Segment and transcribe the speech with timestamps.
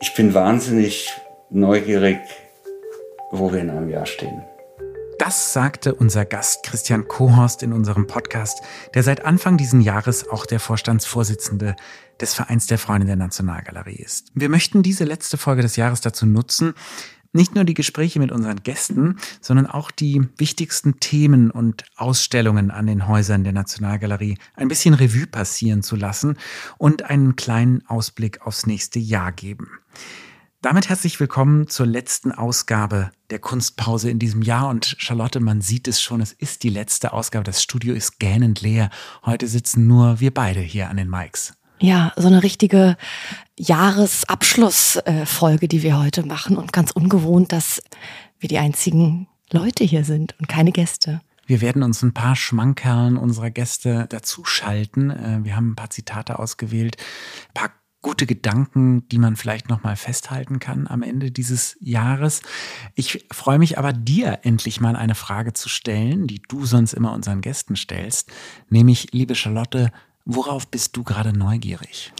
[0.00, 1.10] Ich bin wahnsinnig
[1.48, 2.18] neugierig,
[3.30, 4.42] wo wir in einem Jahr stehen.
[5.18, 8.60] Das sagte unser Gast Christian Kohorst in unserem Podcast,
[8.94, 11.76] der seit Anfang diesen Jahres auch der Vorstandsvorsitzende
[12.20, 14.26] des Vereins der Freunde der Nationalgalerie ist.
[14.34, 16.74] Wir möchten diese letzte Folge des Jahres dazu nutzen,
[17.36, 22.86] nicht nur die Gespräche mit unseren Gästen, sondern auch die wichtigsten Themen und Ausstellungen an
[22.86, 26.36] den Häusern der Nationalgalerie ein bisschen Revue passieren zu lassen
[26.78, 29.68] und einen kleinen Ausblick aufs nächste Jahr geben.
[30.62, 34.68] Damit herzlich willkommen zur letzten Ausgabe der Kunstpause in diesem Jahr.
[34.68, 37.44] Und Charlotte, man sieht es schon, es ist die letzte Ausgabe.
[37.44, 38.90] Das Studio ist gähnend leer.
[39.24, 41.52] Heute sitzen nur wir beide hier an den Mics.
[41.78, 42.96] Ja, so eine richtige
[43.58, 47.82] Jahresabschlussfolge, die wir heute machen und ganz ungewohnt, dass
[48.38, 51.20] wir die einzigen Leute hier sind und keine Gäste.
[51.46, 55.10] Wir werden uns ein paar Schmankerlen unserer Gäste dazuschalten.
[55.10, 56.96] Äh, wir haben ein paar Zitate ausgewählt,
[57.48, 57.70] ein paar
[58.02, 62.42] gute Gedanken, die man vielleicht noch mal festhalten kann am Ende dieses Jahres.
[62.94, 67.12] Ich freue mich aber dir endlich mal eine Frage zu stellen, die du sonst immer
[67.12, 68.30] unseren Gästen stellst,
[68.68, 69.90] nämlich liebe Charlotte,
[70.26, 72.12] worauf bist du gerade neugierig?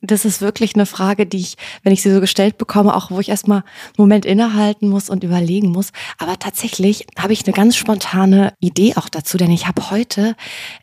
[0.00, 3.20] Das ist wirklich eine Frage, die ich, wenn ich sie so gestellt bekomme, auch wo
[3.20, 5.92] ich erstmal einen Moment innehalten muss und überlegen muss.
[6.18, 10.36] Aber tatsächlich habe ich eine ganz spontane Idee auch dazu, denn ich habe heute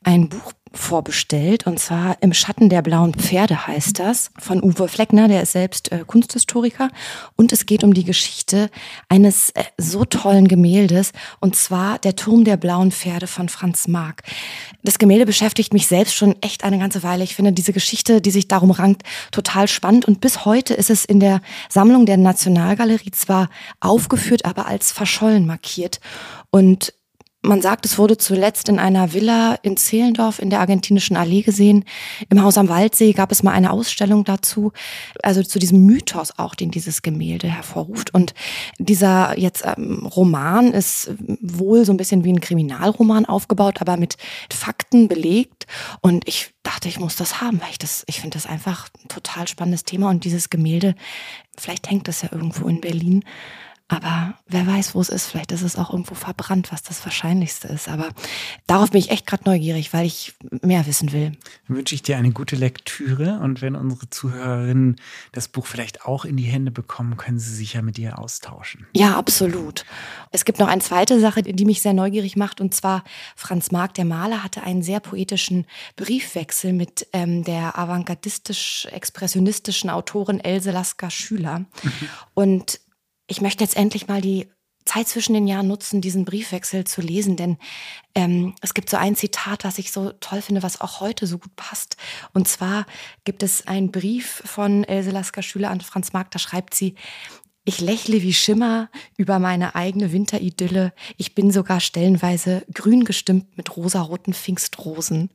[0.04, 5.28] ein Buch vorbestellt und zwar im Schatten der blauen Pferde heißt das von Uwe Fleckner,
[5.28, 6.90] der ist selbst äh, Kunsthistoriker
[7.36, 8.70] und es geht um die Geschichte
[9.10, 14.24] eines äh, so tollen Gemäldes und zwar der Turm der blauen Pferde von Franz Marc.
[14.84, 17.24] Das Gemälde beschäftigt mich selbst schon echt eine ganze Weile.
[17.24, 21.06] Ich finde diese Geschichte, die sich darum rankt, total spannend und bis heute ist es
[21.06, 26.00] in der Sammlung der Nationalgalerie zwar aufgeführt, aber als verschollen markiert
[26.50, 26.94] und
[27.44, 31.86] man sagt, es wurde zuletzt in einer Villa in Zehlendorf in der argentinischen Allee gesehen.
[32.30, 34.72] Im Haus am Waldsee gab es mal eine Ausstellung dazu,
[35.23, 38.14] also zu diesem Mythos auch, den dieses Gemälde hervorruft.
[38.14, 38.36] Und
[38.78, 41.11] dieser jetzt ähm, Roman ist
[41.42, 44.17] wohl so ein bisschen wie ein Kriminalroman aufgebaut, aber mit
[44.52, 45.66] Fakten belegt.
[46.02, 49.08] Und ich dachte, ich muss das haben, weil ich das, ich finde das einfach ein
[49.08, 50.11] total spannendes Thema.
[50.11, 50.93] Und dieses Gemälde,
[51.58, 53.23] vielleicht hängt das ja irgendwo in Berlin.
[53.92, 55.28] Aber wer weiß, wo es ist.
[55.28, 57.90] Vielleicht ist es auch irgendwo verbrannt, was das Wahrscheinlichste ist.
[57.90, 58.08] Aber
[58.66, 61.34] darauf bin ich echt gerade neugierig, weil ich mehr wissen will.
[61.68, 63.42] Dann wünsche ich dir eine gute Lektüre.
[63.42, 64.96] Und wenn unsere Zuhörerinnen
[65.34, 68.88] das Buch vielleicht auch in die Hände bekommen, können sie sich ja mit dir austauschen.
[68.96, 69.84] Ja, absolut.
[70.32, 72.62] Es gibt noch eine zweite Sache, die mich sehr neugierig macht.
[72.62, 73.04] Und zwar
[73.36, 80.72] Franz Marc, der Maler, hatte einen sehr poetischen Briefwechsel mit ähm, der avantgardistisch-expressionistischen Autorin Else
[80.72, 81.60] Lasker Schüler.
[81.60, 81.68] Mhm.
[82.34, 82.80] Und
[83.31, 84.47] ich möchte jetzt endlich mal die
[84.83, 87.58] Zeit zwischen den Jahren nutzen, diesen Briefwechsel zu lesen, denn
[88.14, 91.37] ähm, es gibt so ein Zitat, was ich so toll finde, was auch heute so
[91.37, 91.95] gut passt.
[92.33, 92.86] Und zwar
[93.23, 96.95] gibt es einen Brief von Else Lasker Schüler an Franz Marc, da schreibt sie,
[97.64, 100.93] ich lächle wie Schimmer über meine eigene Winteridylle.
[101.17, 105.30] Ich bin sogar stellenweise grün gestimmt mit rosaroten Pfingstrosen.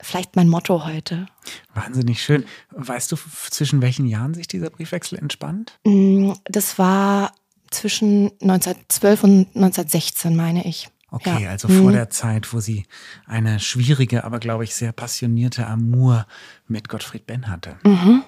[0.00, 1.26] Vielleicht mein Motto heute.
[1.74, 2.44] Wahnsinnig schön.
[2.70, 3.16] Weißt du,
[3.50, 5.78] zwischen welchen Jahren sich dieser Briefwechsel entspannt?
[5.84, 7.32] Mm, das war
[7.70, 10.88] zwischen 1912 und 1916, meine ich.
[11.10, 11.50] Okay, ja.
[11.50, 11.94] also vor mhm.
[11.94, 12.84] der Zeit, wo sie
[13.26, 16.26] eine schwierige, aber glaube ich sehr passionierte Amour
[16.66, 17.76] mit Gottfried Benn hatte.
[17.82, 18.22] Mhm.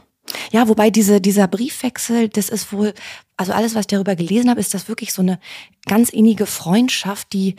[0.51, 2.95] Ja, wobei diese, dieser Briefwechsel, das ist wohl,
[3.41, 5.41] also alles, was ich darüber gelesen habe, ist das wirklich so eine
[5.87, 7.57] ganz innige Freundschaft, die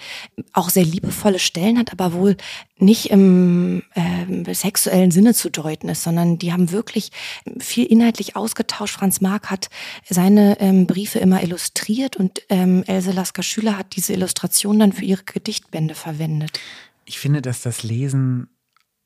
[0.53, 2.37] auch sehr liebevolle Stellen hat, aber wohl
[2.77, 7.09] nicht im äh, sexuellen Sinne zu deuten ist, sondern die haben wirklich
[7.57, 8.93] viel inhaltlich ausgetauscht.
[8.93, 9.69] Franz Marc hat
[10.07, 15.05] seine ähm, Briefe immer illustriert und ähm, Else Lasker Schüler hat diese Illustration dann für
[15.05, 16.59] ihre Gedichtbände verwendet.
[17.05, 18.49] Ich finde, dass das Lesen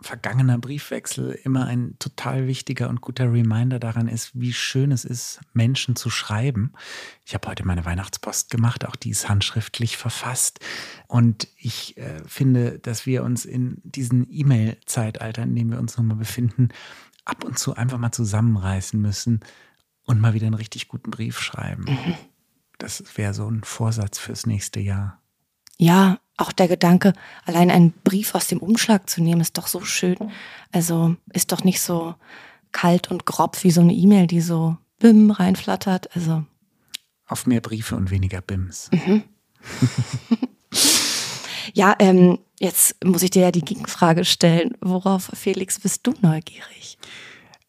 [0.02, 5.40] vergangener Briefwechsel immer ein total wichtiger und guter Reminder daran ist, wie schön es ist,
[5.54, 6.74] Menschen zu schreiben.
[7.26, 10.60] Ich habe heute meine Weihnachtspost gemacht, auch die ist handschriftlich verfasst.
[11.08, 16.08] Und ich äh, finde, dass wir uns in diesem E-Mail-Zeitalter, in dem wir uns nun
[16.08, 16.70] mal befinden,
[17.24, 19.40] ab und zu einfach mal zusammenreißen müssen
[20.04, 21.86] und mal wieder einen richtig guten Brief schreiben.
[21.86, 22.16] Mhm.
[22.78, 25.22] Das wäre so ein Vorsatz fürs nächste Jahr.
[25.78, 27.14] Ja, auch der Gedanke,
[27.46, 30.18] allein einen Brief aus dem Umschlag zu nehmen, ist doch so schön.
[30.72, 32.16] Also ist doch nicht so
[32.72, 36.16] kalt und grob wie so eine E-Mail, die so bim reinflattert.
[36.16, 36.46] Also
[37.28, 38.90] auf mehr Briefe und weniger Bims.
[38.92, 39.24] Mhm.
[41.74, 44.76] ja, ähm, jetzt muss ich dir ja die Gegenfrage stellen.
[44.82, 46.98] Worauf, Felix, bist du neugierig?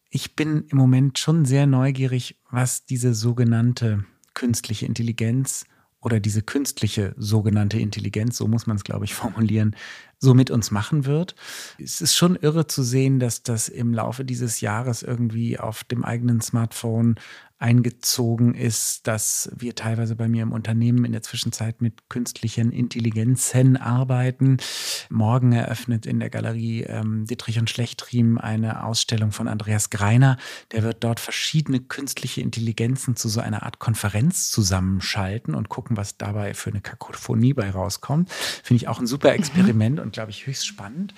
[0.09, 5.65] Ich bin im Moment schon sehr neugierig, was diese sogenannte künstliche Intelligenz
[6.07, 9.75] oder diese künstliche sogenannte Intelligenz, so muss man es, glaube ich, formulieren,
[10.19, 11.35] so mit uns machen wird.
[11.77, 16.05] Es ist schon irre zu sehen, dass das im Laufe dieses Jahres irgendwie auf dem
[16.05, 17.15] eigenen Smartphone
[17.59, 23.77] eingezogen ist, dass wir teilweise bei mir im Unternehmen in der Zwischenzeit mit künstlichen Intelligenzen
[23.77, 24.57] arbeiten.
[25.09, 30.37] Morgen eröffnet in der Galerie ähm, Dietrich und Schlechtriem eine Ausstellung von Andreas Greiner.
[30.71, 36.17] Der wird dort verschiedene künstliche Intelligenzen zu so einer Art Konferenz zusammenschalten und gucken, was
[36.17, 38.31] dabei für eine Kakophonie bei rauskommt.
[38.31, 40.03] Finde ich auch ein super Experiment mhm.
[40.03, 41.15] und glaube ich höchst spannend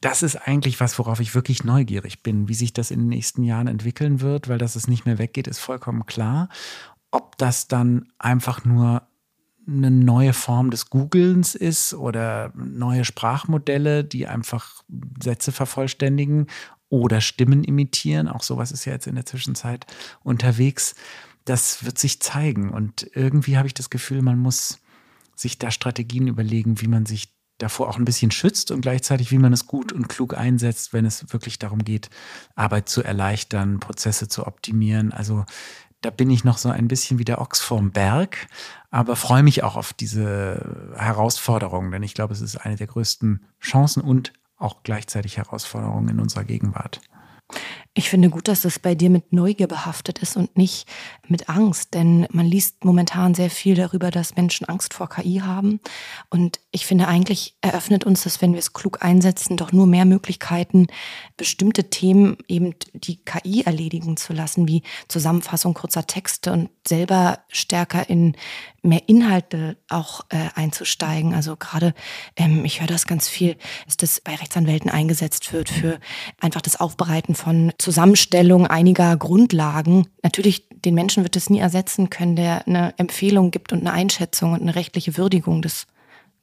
[0.00, 3.42] das ist eigentlich was, worauf ich wirklich neugierig bin, wie sich das in den nächsten
[3.42, 6.48] Jahren entwickeln wird, weil dass es nicht mehr weggeht, ist vollkommen klar.
[7.10, 9.02] Ob das dann einfach nur
[9.66, 14.82] eine neue Form des Googlens ist oder neue Sprachmodelle, die einfach
[15.22, 16.46] Sätze vervollständigen
[16.88, 19.86] oder Stimmen imitieren, auch sowas ist ja jetzt in der Zwischenzeit
[20.22, 20.94] unterwegs,
[21.44, 22.70] das wird sich zeigen.
[22.70, 24.78] Und irgendwie habe ich das Gefühl, man muss
[25.36, 29.38] sich da Strategien überlegen, wie man sich davor auch ein bisschen schützt und gleichzeitig, wie
[29.38, 32.10] man es gut und klug einsetzt, wenn es wirklich darum geht,
[32.54, 35.12] Arbeit zu erleichtern, Prozesse zu optimieren.
[35.12, 35.44] Also
[36.00, 38.48] da bin ich noch so ein bisschen wie der Ochs vorm Berg,
[38.90, 43.44] aber freue mich auch auf diese Herausforderungen, denn ich glaube, es ist eine der größten
[43.60, 47.00] Chancen und auch gleichzeitig Herausforderungen in unserer Gegenwart.
[47.92, 50.86] Ich finde gut, dass das bei dir mit Neugier behaftet ist und nicht
[51.26, 55.80] mit Angst, denn man liest momentan sehr viel darüber, dass Menschen Angst vor KI haben.
[56.28, 60.04] Und ich finde eigentlich eröffnet uns das, wenn wir es klug einsetzen, doch nur mehr
[60.04, 60.86] Möglichkeiten,
[61.36, 68.08] bestimmte Themen eben die KI erledigen zu lassen, wie Zusammenfassung kurzer Texte und selber stärker
[68.08, 68.36] in
[68.82, 71.34] mehr Inhalte auch äh, einzusteigen.
[71.34, 71.92] Also gerade,
[72.36, 73.56] ähm, ich höre das ganz viel,
[73.86, 75.98] dass das bei Rechtsanwälten eingesetzt wird für
[76.40, 80.06] einfach das Aufbereiten von Zusammenstellung einiger Grundlagen.
[80.22, 84.52] Natürlich, den Menschen wird es nie ersetzen können, der eine Empfehlung gibt und eine Einschätzung
[84.52, 85.86] und eine rechtliche Würdigung des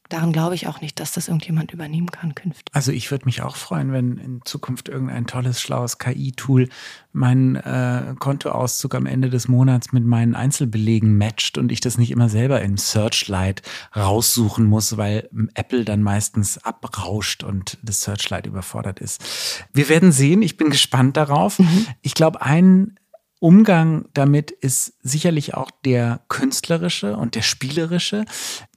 [0.09, 2.65] daran glaube ich auch nicht, dass das irgendjemand übernehmen kann künftig.
[2.73, 6.69] Also ich würde mich auch freuen, wenn in Zukunft irgendein tolles, schlaues KI-Tool
[7.13, 12.11] meinen äh, Kontoauszug am Ende des Monats mit meinen Einzelbelegen matcht und ich das nicht
[12.11, 13.63] immer selber im Searchlight
[13.95, 19.65] raussuchen muss, weil Apple dann meistens abrauscht und das Searchlight überfordert ist.
[19.73, 20.41] Wir werden sehen.
[20.41, 21.59] Ich bin gespannt darauf.
[21.59, 21.87] Mhm.
[22.01, 22.97] Ich glaube, ein
[23.39, 28.25] Umgang damit ist sicherlich auch der künstlerische und der spielerische.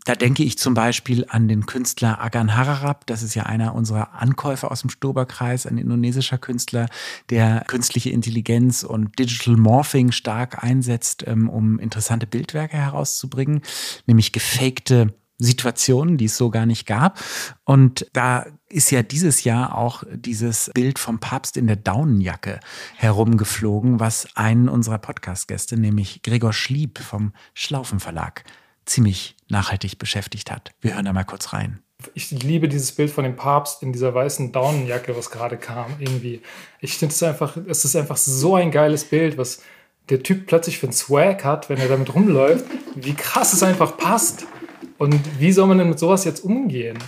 [0.05, 3.07] Da denke ich zum Beispiel an den Künstler Agan Hararab.
[3.07, 6.89] Das ist ja einer unserer Ankäufer aus dem Stoberkreis, ein indonesischer Künstler,
[7.31, 13.63] der künstliche Intelligenz und Digital Morphing stark einsetzt, ähm, um interessante Bildwerke herauszubringen,
[14.07, 17.19] nämlich gefakte Situationen, die es so gar nicht gab.
[17.65, 22.61] Und da ist ja dieses Jahr auch dieses Bild vom Papst in der Daunenjacke
[22.97, 28.45] herumgeflogen, was einen unserer Podcast-Gäste, nämlich Gregor Schlieb vom Schlaufen Verlag,
[28.85, 30.73] ziemlich nachhaltig beschäftigt hat.
[30.81, 31.81] Wir hören da mal kurz rein.
[32.15, 36.41] Ich liebe dieses Bild von dem Papst in dieser weißen Daunenjacke, was gerade kam, irgendwie.
[36.81, 39.63] Ich finde es einfach, es ist einfach so ein geiles Bild, was
[40.09, 42.65] der Typ plötzlich für einen Swag hat, wenn er damit rumläuft.
[42.95, 44.47] Wie krass es einfach passt.
[45.01, 46.99] Und wie soll man denn mit sowas jetzt umgehen?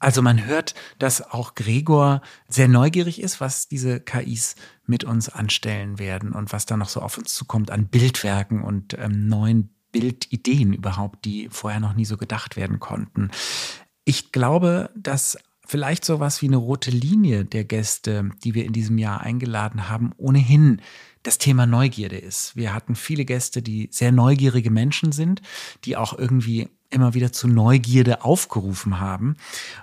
[0.00, 6.00] Also man hört, dass auch Gregor sehr neugierig ist, was diese KIs mit uns anstellen
[6.00, 10.72] werden und was da noch so auf uns zukommt an Bildwerken und ähm, neuen Bildideen
[10.72, 13.30] überhaupt, die vorher noch nie so gedacht werden konnten.
[14.04, 18.98] Ich glaube, dass vielleicht sowas wie eine rote Linie der Gäste, die wir in diesem
[18.98, 20.80] Jahr eingeladen haben, ohnehin
[21.22, 22.56] das Thema Neugierde ist.
[22.56, 25.42] Wir hatten viele Gäste, die sehr neugierige Menschen sind,
[25.84, 29.36] die auch irgendwie immer wieder zu Neugierde aufgerufen haben.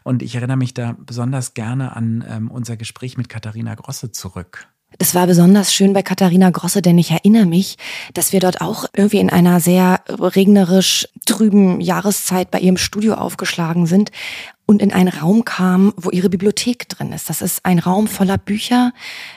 [0.04, 4.68] Und ich erinnere mich da besonders gerne an ähm, unser Gespräch mit Katharina Grosse zurück.
[4.98, 7.78] Das war besonders schön bei Katharina Grosse, denn ich erinnere mich,
[8.14, 13.88] dass wir dort auch irgendwie in einer sehr regnerisch trüben Jahreszeit bei ihrem Studio aufgeschlagen
[13.88, 14.12] sind
[14.66, 17.30] und in einen Raum kam, wo ihre Bibliothek drin ist.
[17.30, 18.94] Das ist ein Raum voller Bücher,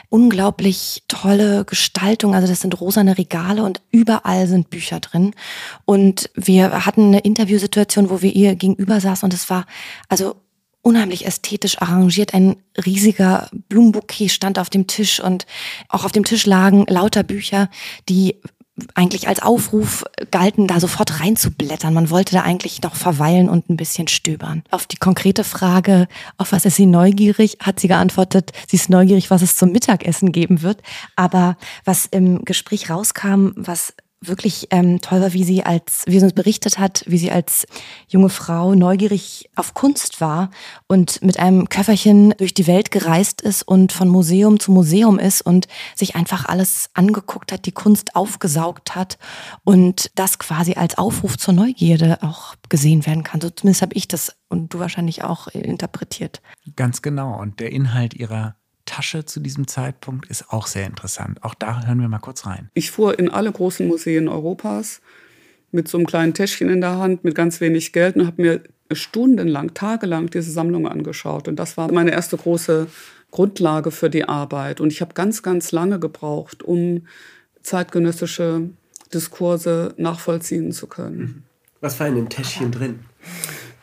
[0.09, 2.33] unglaublich tolle Gestaltung.
[2.33, 5.33] Also das sind rosane Regale und überall sind Bücher drin.
[5.85, 9.65] Und wir hatten eine Interviewsituation, wo wir ihr gegenüber saßen und es war
[10.07, 10.35] also
[10.81, 12.33] unheimlich ästhetisch arrangiert.
[12.33, 12.55] Ein
[12.85, 15.45] riesiger Blumenbouquet stand auf dem Tisch und
[15.89, 17.69] auch auf dem Tisch lagen lauter Bücher,
[18.07, 18.35] die
[18.95, 21.93] eigentlich als Aufruf galten, da sofort reinzublättern.
[21.93, 24.63] Man wollte da eigentlich noch verweilen und ein bisschen stöbern.
[24.71, 26.07] Auf die konkrete Frage,
[26.37, 30.31] auf was ist sie neugierig, hat sie geantwortet, sie ist neugierig, was es zum Mittagessen
[30.31, 30.81] geben wird.
[31.15, 36.25] Aber was im Gespräch rauskam, was wirklich ähm, toll war, wie sie als, wie sie
[36.25, 37.65] uns berichtet hat, wie sie als
[38.07, 40.49] junge Frau neugierig auf Kunst war
[40.87, 45.41] und mit einem Köfferchen durch die Welt gereist ist und von Museum zu Museum ist
[45.41, 49.17] und sich einfach alles angeguckt hat, die Kunst aufgesaugt hat
[49.63, 53.39] und das quasi als Aufruf zur Neugierde auch gesehen werden kann.
[53.39, 56.41] So zumindest habe ich das und du wahrscheinlich auch interpretiert.
[56.75, 57.39] Ganz genau.
[57.39, 58.55] Und der Inhalt ihrer
[58.89, 61.43] Tasche zu diesem Zeitpunkt ist auch sehr interessant.
[61.43, 62.69] Auch da hören wir mal kurz rein.
[62.73, 65.01] Ich fuhr in alle großen Museen Europas
[65.71, 68.63] mit so einem kleinen Täschchen in der Hand, mit ganz wenig Geld und habe mir
[68.91, 71.47] stundenlang, tagelang diese Sammlung angeschaut.
[71.47, 72.87] Und das war meine erste große
[73.29, 74.81] Grundlage für die Arbeit.
[74.81, 77.05] Und ich habe ganz, ganz lange gebraucht, um
[77.61, 78.71] zeitgenössische
[79.13, 81.19] Diskurse nachvollziehen zu können.
[81.19, 81.43] Mhm.
[81.81, 83.01] Was war in dem Täschchen drin?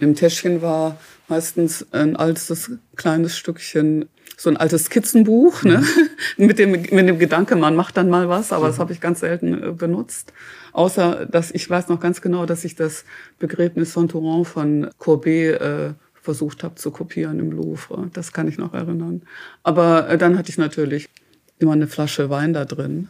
[0.00, 0.98] Im Täschchen war
[1.28, 5.78] meistens ein altes kleines Stückchen so ein altes Skizzenbuch, ne?
[5.78, 5.86] Mhm.
[6.46, 8.70] mit, dem, mit dem Gedanke, man macht dann mal was, aber mhm.
[8.70, 10.32] das habe ich ganz selten äh, benutzt.
[10.72, 13.04] Außer, dass ich weiß noch ganz genau, dass ich das
[13.38, 18.10] Begräbnis von Touron von Courbet äh, versucht habe zu kopieren im Louvre.
[18.12, 19.22] Das kann ich noch erinnern.
[19.62, 21.08] Aber äh, dann hatte ich natürlich
[21.58, 23.08] immer eine Flasche Wein da drin.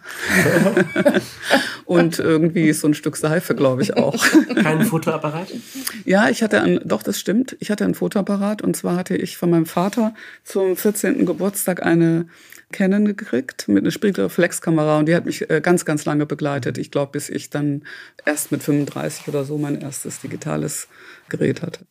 [1.85, 4.25] und irgendwie so ein Stück Seife, glaube ich auch.
[4.63, 5.49] Kein Fotoapparat?
[6.05, 7.57] Ja, ich hatte ein, doch, das stimmt.
[7.61, 11.27] Ich hatte ein Fotoapparat und zwar hatte ich von meinem Vater zum 14.
[11.27, 12.27] Geburtstag eine
[12.73, 16.79] Canon gekriegt mit einer Spiegelreflexkamera und die hat mich äh, ganz, ganz lange begleitet.
[16.79, 17.85] Ich glaube, bis ich dann
[18.25, 20.89] erst mit 35 oder so mein erstes digitales
[21.29, 21.87] Gerät hatte.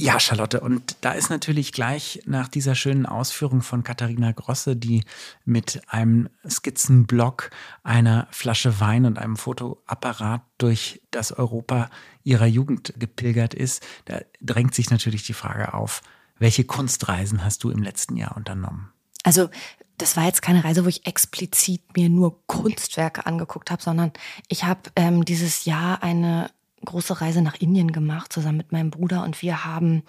[0.00, 5.02] Ja, Charlotte, und da ist natürlich gleich nach dieser schönen Ausführung von Katharina Grosse, die
[5.44, 7.50] mit einem Skizzenblock,
[7.82, 11.90] einer Flasche Wein und einem Fotoapparat durch das Europa
[12.22, 16.02] ihrer Jugend gepilgert ist, da drängt sich natürlich die Frage auf,
[16.38, 18.92] welche Kunstreisen hast du im letzten Jahr unternommen?
[19.24, 19.50] Also
[19.96, 24.12] das war jetzt keine Reise, wo ich explizit mir nur Kunstwerke angeguckt habe, sondern
[24.46, 26.52] ich habe ähm, dieses Jahr eine
[26.84, 29.22] große Reise nach Indien gemacht, zusammen mit meinem Bruder.
[29.24, 30.02] Und wir haben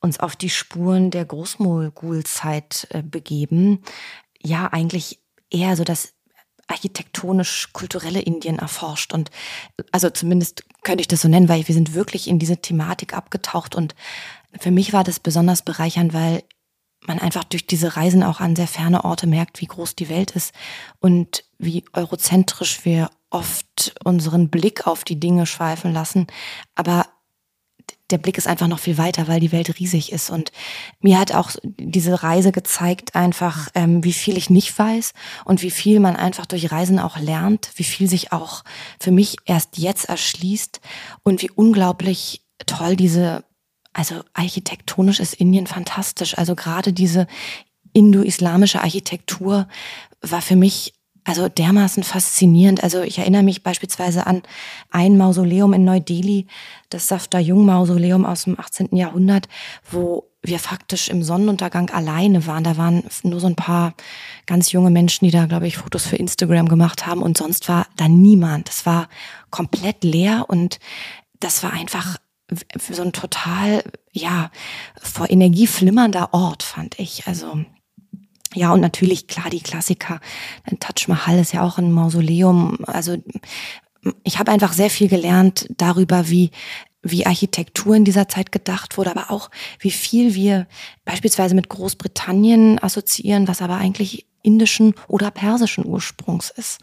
[0.00, 3.82] uns auf die Spuren der Großmogulzeit äh, begeben.
[4.40, 6.14] Ja, eigentlich eher so das
[6.68, 9.12] architektonisch-kulturelle Indien erforscht.
[9.12, 9.30] Und
[9.90, 13.74] also zumindest könnte ich das so nennen, weil wir sind wirklich in diese Thematik abgetaucht.
[13.74, 13.94] Und
[14.58, 16.42] für mich war das besonders bereichernd, weil
[17.06, 20.32] man einfach durch diese Reisen auch an sehr ferne Orte merkt, wie groß die Welt
[20.32, 20.54] ist
[21.00, 26.26] und wie eurozentrisch wir oft unseren Blick auf die Dinge schweifen lassen.
[26.74, 27.06] Aber
[28.12, 30.30] der Blick ist einfach noch viel weiter, weil die Welt riesig ist.
[30.30, 30.52] Und
[31.00, 35.70] mir hat auch diese Reise gezeigt, einfach, ähm, wie viel ich nicht weiß und wie
[35.70, 38.62] viel man einfach durch Reisen auch lernt, wie viel sich auch
[39.00, 40.80] für mich erst jetzt erschließt
[41.22, 43.44] und wie unglaublich toll diese,
[43.92, 46.36] also architektonisch ist Indien fantastisch.
[46.36, 47.26] Also gerade diese
[47.94, 49.68] indo-islamische Architektur
[50.20, 52.82] war für mich also dermaßen faszinierend.
[52.82, 54.42] Also ich erinnere mich beispielsweise an
[54.90, 56.46] ein Mausoleum in Neu-Delhi,
[56.90, 58.96] das Safta-Jung-Mausoleum aus dem 18.
[58.96, 59.48] Jahrhundert,
[59.90, 62.64] wo wir faktisch im Sonnenuntergang alleine waren.
[62.64, 63.94] Da waren nur so ein paar
[64.46, 67.86] ganz junge Menschen, die da, glaube ich, Fotos für Instagram gemacht haben und sonst war
[67.96, 68.68] da niemand.
[68.68, 69.08] Es war
[69.50, 70.80] komplett leer und
[71.38, 72.16] das war einfach
[72.76, 74.50] so ein total, ja,
[75.00, 77.26] vor Energie flimmernder Ort, fand ich.
[77.26, 77.64] Also
[78.54, 80.20] ja, und natürlich, klar, die Klassiker.
[80.80, 82.78] Taj Mahal ist ja auch ein Mausoleum.
[82.86, 83.16] Also
[84.24, 86.50] ich habe einfach sehr viel gelernt darüber, wie
[87.04, 90.68] wie Architektur in dieser Zeit gedacht wurde, aber auch wie viel wir
[91.04, 96.78] beispielsweise mit Großbritannien assoziieren, was aber eigentlich indischen oder persischen Ursprungs ist.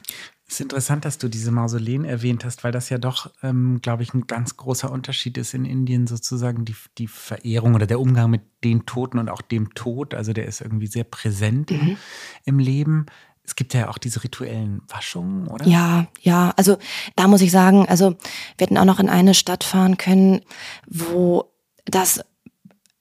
[0.50, 4.02] Es ist interessant, dass du diese Mausoleen erwähnt hast, weil das ja doch, ähm, glaube
[4.02, 8.32] ich, ein ganz großer Unterschied ist in Indien, sozusagen die, die Verehrung oder der Umgang
[8.32, 10.16] mit den Toten und auch dem Tod.
[10.16, 11.80] Also der ist irgendwie sehr präsent mhm.
[11.80, 11.98] im,
[12.46, 13.06] im Leben.
[13.44, 15.68] Es gibt ja auch diese rituellen Waschungen, oder?
[15.68, 16.52] Ja, ja.
[16.58, 16.80] Also
[17.16, 18.18] da muss ich sagen, also
[18.58, 20.42] wir hätten auch noch in eine Stadt fahren können,
[20.88, 21.46] wo
[21.86, 22.22] das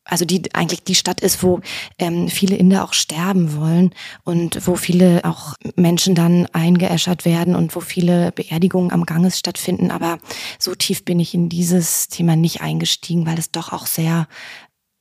[0.08, 1.60] also die eigentlich die Stadt ist, wo
[1.98, 7.76] ähm, viele Inder auch sterben wollen und wo viele auch Menschen dann eingeäschert werden und
[7.76, 9.90] wo viele Beerdigungen am Ganges stattfinden.
[9.90, 10.18] Aber
[10.58, 14.26] so tief bin ich in dieses Thema nicht eingestiegen, weil es doch auch sehr,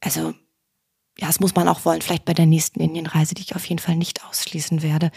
[0.02, 0.34] also
[1.20, 3.80] ja, das muss man auch wollen, vielleicht bei der nächsten Indienreise, die ich auf jeden
[3.80, 5.12] Fall nicht ausschließen werde.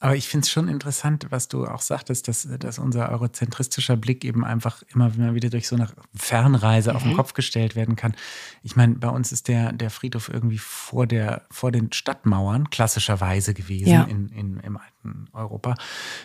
[0.00, 4.24] Aber ich finde es schon interessant, was du auch sagtest, dass, dass unser eurozentristischer Blick
[4.24, 6.96] eben einfach immer wieder durch so eine Fernreise mhm.
[6.96, 7.16] auf den mhm.
[7.16, 8.14] Kopf gestellt werden kann.
[8.62, 13.54] Ich meine, bei uns ist der, der Friedhof irgendwie vor, der, vor den Stadtmauern klassischerweise
[13.54, 14.04] gewesen ja.
[14.04, 15.74] in, in, im alten Europa.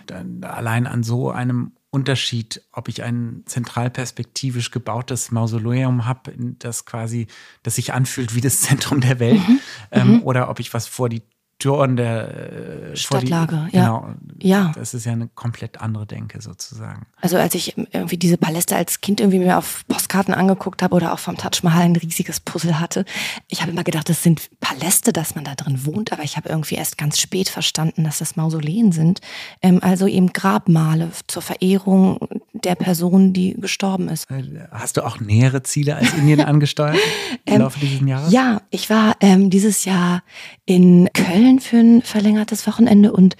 [0.05, 7.27] Dann, allein an so einem Unterschied, ob ich ein zentralperspektivisch gebautes Mausoleum habe, das quasi,
[7.61, 9.59] das sich anfühlt wie das Zentrum der Welt, mhm.
[9.91, 10.23] ähm, mhm.
[10.23, 11.23] oder ob ich was vor die
[11.63, 13.85] Skulpturen der äh, vor die- Stadtlage, ja.
[13.85, 14.09] Genau.
[14.41, 14.71] Ja.
[14.75, 17.05] Das ist ja eine komplett andere Denke sozusagen.
[17.21, 21.13] Also als ich irgendwie diese Paläste als Kind irgendwie mir auf Postkarten angeguckt habe oder
[21.13, 23.05] auch vom Taj Mahal ein riesiges Puzzle hatte,
[23.47, 26.49] ich habe immer gedacht, das sind Paläste, dass man da drin wohnt, aber ich habe
[26.49, 29.21] irgendwie erst ganz spät verstanden, dass das Mausoleen sind.
[29.61, 32.19] Ähm, also eben Grabmale zur Verehrung
[32.65, 34.29] der Person, die gestorben ist.
[34.31, 36.97] Äh, Hast du auch nähere Ziele als Indien angesteuert
[37.45, 38.27] im Laufe dieses Jahres?
[38.27, 40.23] Ähm, Ja, ich war ähm, dieses Jahr
[40.65, 43.35] in Köln für ein verlängertes Wochenende und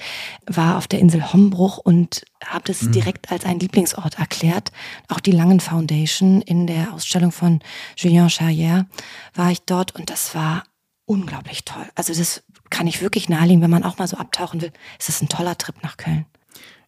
[0.45, 4.71] war auf der Insel Hombruch und habe das direkt als einen Lieblingsort erklärt.
[5.07, 7.59] Auch die Langen Foundation in der Ausstellung von
[7.95, 8.85] Julien Charrière
[9.33, 10.63] war ich dort und das war
[11.05, 11.85] unglaublich toll.
[11.95, 14.71] Also das kann ich wirklich nahelegen, wenn man auch mal so abtauchen will.
[14.99, 16.25] Ist das ein toller Trip nach Köln.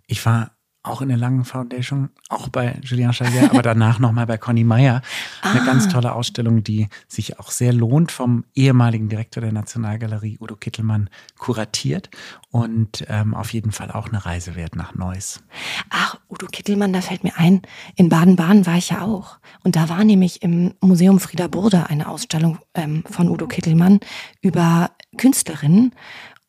[0.07, 0.51] Ich war
[0.87, 5.01] auch in der Langen Foundation, auch bei Julien Charrière, aber danach nochmal bei Conny Meyer.
[5.41, 5.65] Eine Ah.
[5.65, 11.09] ganz tolle Ausstellung, die sich auch sehr lohnt, vom ehemaligen Direktor der Nationalgalerie, Udo Kittelmann,
[11.37, 12.09] kuratiert
[12.51, 15.43] und ähm, auf jeden Fall auch eine Reise wert nach Neuss.
[15.89, 17.61] Ach, Udo Kittelmann, da fällt mir ein,
[17.95, 19.39] in Baden-Baden war ich ja auch.
[19.63, 23.99] Und da war nämlich im Museum Frieder Burda eine Ausstellung ähm, von Udo Kittelmann
[24.41, 25.93] über Künstlerinnen.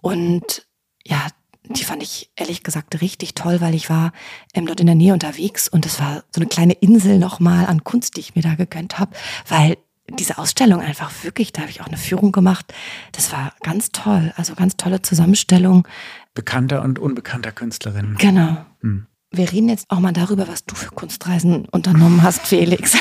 [0.02, 0.66] Und
[1.05, 1.26] ja,
[1.68, 4.12] die fand ich ehrlich gesagt richtig toll, weil ich war
[4.54, 7.85] ähm, dort in der Nähe unterwegs und es war so eine kleine Insel nochmal an
[7.85, 9.16] Kunst, die ich mir da gegönnt habe,
[9.49, 9.76] weil
[10.08, 12.73] diese Ausstellung einfach wirklich, da habe ich auch eine Führung gemacht,
[13.12, 15.87] das war ganz toll, also ganz tolle Zusammenstellung.
[16.35, 18.16] Bekannter und unbekannter Künstlerinnen.
[18.16, 18.64] Genau.
[18.82, 19.06] Hm.
[19.37, 22.97] Wir reden jetzt auch mal darüber, was du für Kunstreisen unternommen hast, Felix.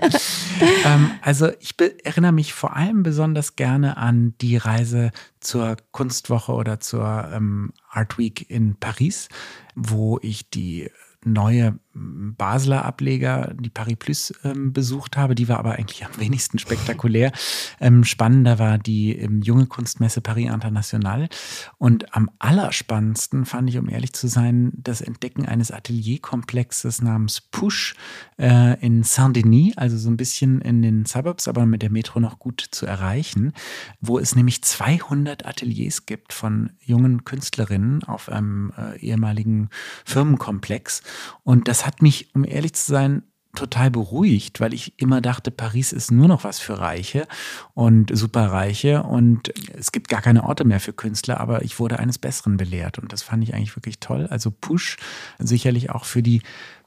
[0.84, 1.74] ähm, also ich
[2.04, 8.18] erinnere mich vor allem besonders gerne an die Reise zur Kunstwoche oder zur ähm, Art
[8.18, 9.28] Week in Paris,
[9.74, 10.90] wo ich die
[11.24, 15.34] neue m, Basler Ableger, die Paris Plus, ähm, besucht habe.
[15.34, 17.32] Die war aber eigentlich am wenigsten spektakulär.
[17.80, 21.28] Ähm, spannender war die ähm, junge Kunstmesse Paris International.
[21.78, 27.94] Und am allerspannendsten fand ich, um ehrlich zu sein, das Entdecken eines Atelierkomplexes namens Push
[28.38, 32.38] äh, in Saint-Denis, also so ein bisschen in den Suburbs, aber mit der Metro noch
[32.38, 33.52] gut zu erreichen,
[34.00, 39.68] wo es nämlich 200 Ateliers gibt von jungen Künstlerinnen auf einem äh, ehemaligen
[40.04, 41.02] Firmenkomplex.
[41.44, 43.22] Und das hat mich, um ehrlich zu sein,
[43.54, 47.28] total beruhigt, weil ich immer dachte, Paris ist nur noch was für Reiche
[47.74, 52.18] und Superreiche und es gibt gar keine Orte mehr für Künstler, aber ich wurde eines
[52.18, 54.26] Besseren belehrt und das fand ich eigentlich wirklich toll.
[54.30, 54.96] Also Push
[55.38, 56.40] sicherlich auch für die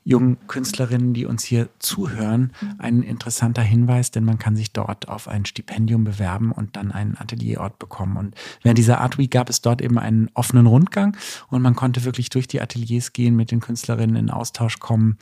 [0.06, 5.28] jungen Künstlerinnen, die uns hier zuhören, ein interessanter Hinweis, denn man kann sich dort auf
[5.28, 8.16] ein Stipendium bewerben und dann einen Atelierort bekommen.
[8.16, 11.18] Und während dieser Art Week gab es dort eben einen offenen Rundgang
[11.50, 15.18] und man konnte wirklich durch die Ateliers gehen, mit den Künstlerinnen in Austausch kommen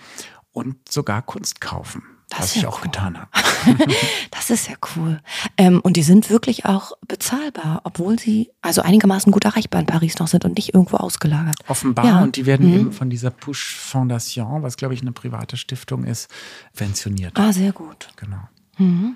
[0.51, 2.03] und sogar Kunst kaufen,
[2.39, 2.83] was ich auch cool.
[2.83, 3.29] getan habe.
[4.31, 5.21] Das ist ja cool.
[5.57, 10.19] Ähm, und die sind wirklich auch bezahlbar, obwohl sie also einigermaßen gut erreichbar in Paris
[10.19, 11.55] noch sind und nicht irgendwo ausgelagert.
[11.69, 12.21] Offenbar Ja.
[12.23, 12.79] und die werden Mhm.
[12.79, 16.29] eben von dieser Push Foundation, was glaube ich eine private Stiftung ist,
[16.73, 17.39] subventioniert.
[17.39, 18.09] Ah, sehr gut.
[18.17, 18.41] Genau.
[18.77, 19.15] Mhm.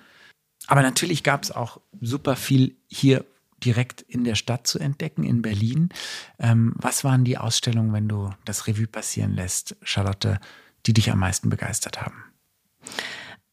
[0.67, 3.25] Aber natürlich gab es auch super viel hier
[3.63, 5.89] direkt in der Stadt zu entdecken, in Berlin.
[6.39, 10.39] Ähm, was waren die Ausstellungen, wenn du das Revue passieren lässt, Charlotte,
[10.85, 12.23] die dich am meisten begeistert haben?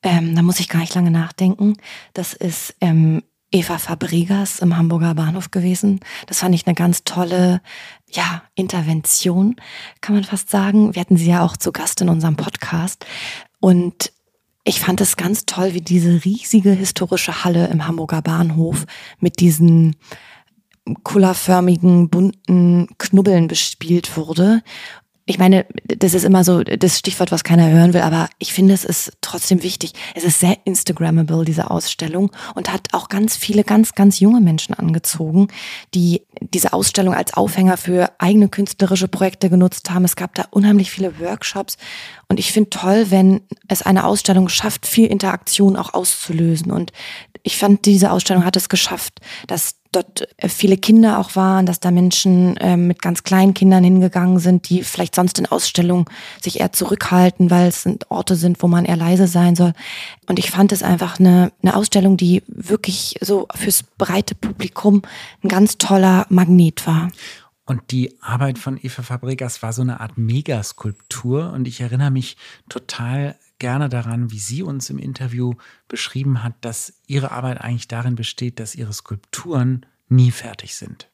[0.03, 1.77] Ähm, da muss ich gar nicht lange nachdenken.
[2.13, 6.01] Das ist ähm, Eva Fabregas im Hamburger Bahnhof gewesen.
[6.27, 7.63] Das fand ich eine ganz tolle
[8.11, 9.57] ja, Intervention,
[10.01, 10.95] kann man fast sagen.
[10.95, 13.07] Wir hatten sie ja auch zu Gast in unserem Podcast.
[13.61, 14.13] Und
[14.65, 18.87] ich fand es ganz toll, wie diese riesige historische Halle im Hamburger Bahnhof
[19.21, 19.97] mit diesen
[21.03, 24.63] kullerförmigen, bunten Knubbeln bespielt wurde.
[25.27, 28.75] Ich meine, das ist immer so das Stichwort, was keiner hören will, aber ich finde,
[28.75, 29.93] es ist trotzdem wichtig.
[30.15, 34.75] Es ist sehr Instagrammable, diese Ausstellung, und hat auch ganz viele ganz, ganz junge Menschen
[34.75, 35.49] angezogen,
[35.95, 40.05] die diese Ausstellung als Aufhänger für eigene künstlerische Projekte genutzt haben.
[40.05, 41.79] Es gab da unheimlich viele Workshops.
[42.29, 46.73] Und ich finde toll, wenn es eine Ausstellung schafft, viel Interaktion auch auszulösen.
[46.73, 46.93] Und
[47.43, 51.91] ich fand, diese Ausstellung hat es geschafft, dass dort viele Kinder auch waren, dass da
[51.91, 56.07] Menschen ähm, mit ganz kleinen Kindern hingegangen sind, die vielleicht sonst in Ausstellungen
[56.43, 59.73] sich eher zurückhalten, weil es sind Orte sind, wo man eher leise sein soll.
[60.27, 65.03] Und ich fand es einfach eine, eine Ausstellung, die wirklich so fürs breite Publikum
[65.43, 67.11] ein ganz toller Magnet war.
[67.67, 71.53] Und die Arbeit von Eva Fabregas war so eine Art Megaskulptur.
[71.53, 72.37] Und ich erinnere mich
[72.69, 75.55] total gerne daran, wie sie uns im Interview
[75.89, 81.09] beschrieben hat, dass ihre Arbeit eigentlich darin besteht, dass ihre Skulpturen nie fertig sind.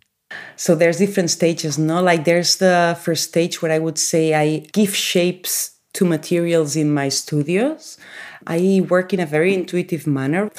[0.57, 2.01] So there's different stages, no?
[2.01, 6.93] Like there's the first stage where I would say I give shapes to materials in
[6.93, 7.99] my studios.
[8.47, 10.51] I work in a very intuitive manner.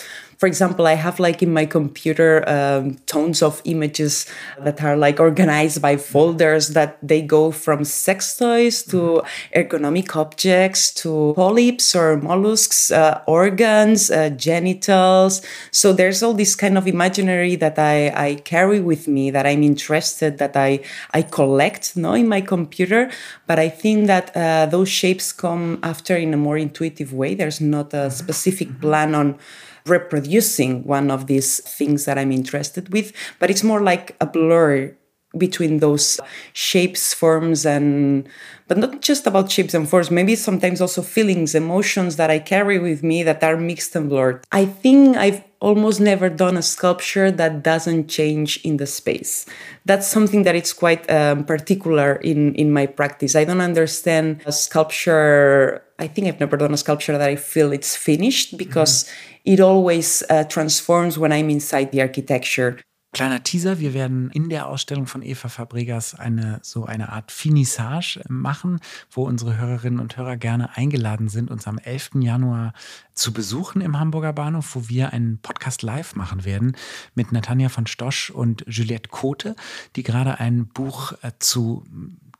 [0.41, 4.25] For example, I have like in my computer um, tons of images
[4.59, 9.21] that are like organized by folders that they go from sex toys to
[9.55, 15.43] ergonomic objects to polyps or mollusks, uh, organs, uh, genitals.
[15.69, 19.61] So there's all this kind of imaginary that I, I carry with me that I'm
[19.61, 20.79] interested that I
[21.13, 23.11] I collect no in my computer.
[23.45, 27.35] But I think that uh, those shapes come after in a more intuitive way.
[27.35, 29.37] There's not a specific plan on
[29.85, 34.95] reproducing one of these things that I'm interested with, but it's more like a blur
[35.37, 36.19] between those
[36.53, 38.27] shapes, forms, and
[38.67, 42.79] but not just about shapes and forms, maybe sometimes also feelings, emotions that I carry
[42.79, 44.45] with me that are mixed and blurred.
[44.51, 49.45] I think I've almost never done a sculpture that doesn't change in the space.
[49.85, 53.35] That's something that it's quite um, particular in, in my practice.
[53.35, 55.83] I don't understand a sculpture.
[55.99, 59.53] I think I've never done a sculpture that I feel it's finished because mm-hmm.
[59.53, 62.79] it always uh, transforms when I'm inside the architecture.
[63.13, 68.21] Kleiner Teaser, wir werden in der Ausstellung von Eva Fabregas eine so eine Art Finissage
[68.29, 72.11] machen, wo unsere Hörerinnen und Hörer gerne eingeladen sind, uns am 11.
[72.21, 72.71] Januar
[73.13, 76.77] zu besuchen im Hamburger Bahnhof, wo wir einen Podcast live machen werden
[77.13, 79.57] mit Natanja von Stosch und Juliette Kote,
[79.97, 81.83] die gerade ein Buch äh, zu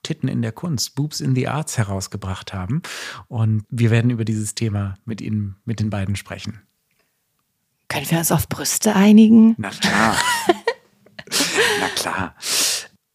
[0.04, 2.82] Titten in der Kunst, Boobs in the Arts herausgebracht haben.
[3.28, 6.62] Und wir werden über dieses Thema mit Ihnen, mit den beiden sprechen.
[7.91, 9.54] Können wir uns auf Brüste einigen?
[9.58, 10.15] Na klar.
[11.82, 12.36] Na klar.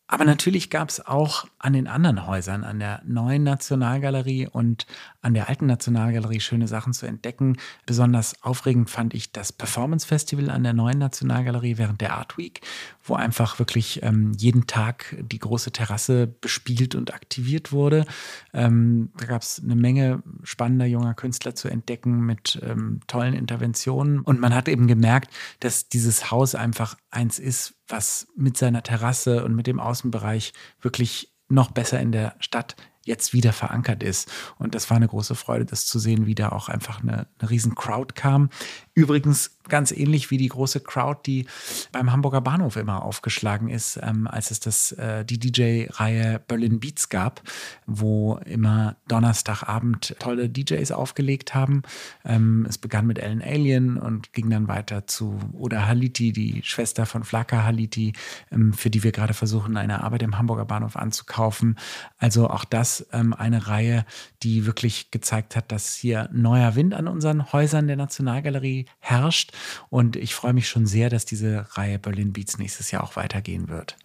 [0.07, 4.87] Aber natürlich gab es auch an den anderen Häusern, an der neuen Nationalgalerie und
[5.21, 7.57] an der alten Nationalgalerie schöne Sachen zu entdecken.
[7.87, 12.61] Besonders aufregend fand ich das Performance Festival an der neuen Nationalgalerie während der Art Week,
[13.03, 18.07] wo einfach wirklich ähm, jeden Tag die große Terrasse bespielt und aktiviert wurde.
[18.55, 24.21] Ähm, da gab es eine Menge spannender junger Künstler zu entdecken mit ähm, tollen Interventionen.
[24.21, 29.45] Und man hat eben gemerkt, dass dieses Haus einfach eins ist, was mit seiner Terrasse
[29.45, 32.77] und mit dem Außenbereich wirklich noch besser in der Stadt
[33.07, 34.31] jetzt wieder verankert ist.
[34.59, 37.51] Und das war eine große Freude, das zu sehen, wie da auch einfach eine, eine
[37.51, 38.51] riesen Crowd kam.
[38.95, 41.47] Übrigens ganz ähnlich wie die große Crowd, die
[41.93, 47.09] beim Hamburger Bahnhof immer aufgeschlagen ist, ähm, als es das, äh, die DJ-Reihe Berlin Beats
[47.09, 47.43] gab,
[47.87, 51.83] wo immer Donnerstagabend tolle DJs aufgelegt haben.
[52.25, 57.07] Ähm, es begann mit Ellen Alien und ging dann weiter zu Oda Haliti, die Schwester
[57.07, 58.13] von Flaka Haliti,
[58.51, 61.77] ähm, für die wir gerade versuchen, eine Arbeit im Hamburger Bahnhof anzukaufen.
[62.19, 64.05] Also auch das ähm, eine Reihe,
[64.43, 69.53] die wirklich gezeigt hat, dass hier neuer Wind an unseren Häusern der Nationalgalerie herrscht
[69.89, 73.69] und ich freue mich schon sehr, dass diese Reihe Berlin Beats nächstes Jahr auch weitergehen
[73.69, 73.97] wird.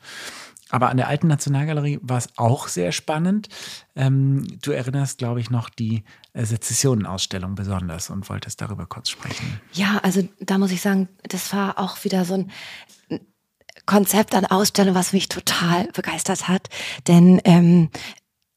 [0.71, 3.49] Aber an der alten Nationalgalerie war es auch sehr spannend.
[3.95, 9.59] Ähm, du erinnerst, glaube ich, noch die äh, Sezessionenausstellung besonders und wolltest darüber kurz sprechen.
[9.73, 12.51] Ja, also da muss ich sagen, das war auch wieder so ein
[13.85, 16.69] Konzept an Ausstellung, was mich total begeistert hat.
[17.07, 17.89] Denn ähm,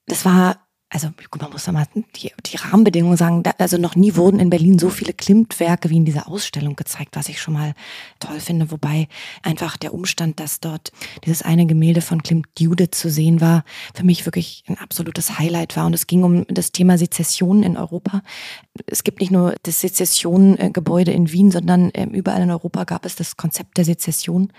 [0.07, 0.65] das war
[0.95, 1.09] also
[1.41, 4.91] man muss mal die, die Rahmenbedingungen sagen, da, also noch nie wurden in Berlin so
[4.91, 7.75] viele Klimt-Werke wie in dieser Ausstellung gezeigt, was ich schon mal
[8.21, 8.71] toll finde.
[8.71, 9.09] Wobei
[9.43, 10.93] einfach der Umstand, dass dort
[11.25, 15.77] dieses eine Gemälde von Klimt Judith zu sehen war, für mich wirklich ein absolutes Highlight
[15.77, 15.87] war.
[15.87, 18.23] Und es ging um das Thema Sezession in Europa.
[18.87, 23.17] Es gibt nicht nur das Sezession-Gebäude in Wien, sondern ähm, überall in Europa gab es
[23.17, 24.53] das Konzept der Sezession.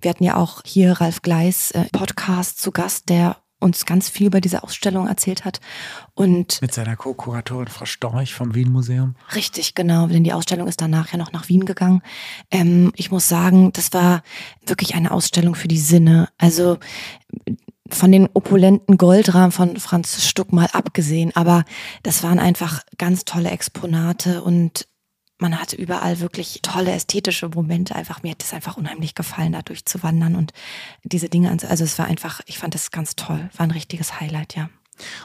[0.00, 4.26] Wir hatten ja auch hier Ralf Gleis äh, Podcast zu Gast, der uns ganz viel
[4.26, 5.60] über diese Ausstellung erzählt hat.
[6.14, 9.14] Und Mit seiner Co-Kuratorin Frau Storch vom Wien Museum.
[9.34, 12.02] Richtig, genau, denn die Ausstellung ist danach ja noch nach Wien gegangen.
[12.50, 14.22] Ähm, ich muss sagen, das war
[14.66, 16.28] wirklich eine Ausstellung für die Sinne.
[16.38, 16.78] Also
[17.88, 21.64] von den opulenten Goldrahmen von Franz Stuck mal abgesehen, aber
[22.02, 24.86] das waren einfach ganz tolle Exponate und
[25.40, 27.94] man hatte überall wirklich tolle ästhetische Momente.
[27.94, 30.52] Einfach mir hat es einfach unheimlich gefallen, da durchzuwandern und
[31.02, 31.50] diese Dinge.
[31.50, 33.50] Also es war einfach, ich fand das ganz toll.
[33.56, 34.70] War ein richtiges Highlight, ja.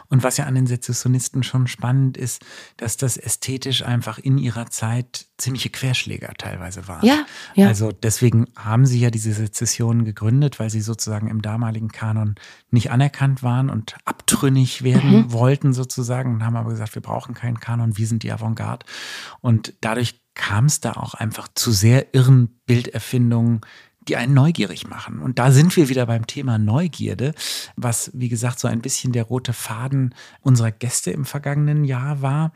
[0.09, 2.43] Und was ja an den Sezessionisten schon spannend ist,
[2.77, 7.05] dass das ästhetisch einfach in ihrer Zeit ziemliche Querschläger teilweise waren.
[7.05, 7.67] Ja, ja.
[7.67, 12.35] Also deswegen haben sie ja diese Sezessionen gegründet, weil sie sozusagen im damaligen Kanon
[12.71, 15.31] nicht anerkannt waren und abtrünnig werden mhm.
[15.33, 18.85] wollten sozusagen und haben aber gesagt, wir brauchen keinen Kanon, wir sind die Avantgarde.
[19.41, 23.61] Und dadurch kam es da auch einfach zu sehr irren Bilderfindungen,
[24.07, 25.19] die einen neugierig machen.
[25.19, 27.33] Und da sind wir wieder beim Thema Neugierde,
[27.75, 32.51] was, wie gesagt, so ein bisschen der rote Faden unserer Gäste im vergangenen Jahr war.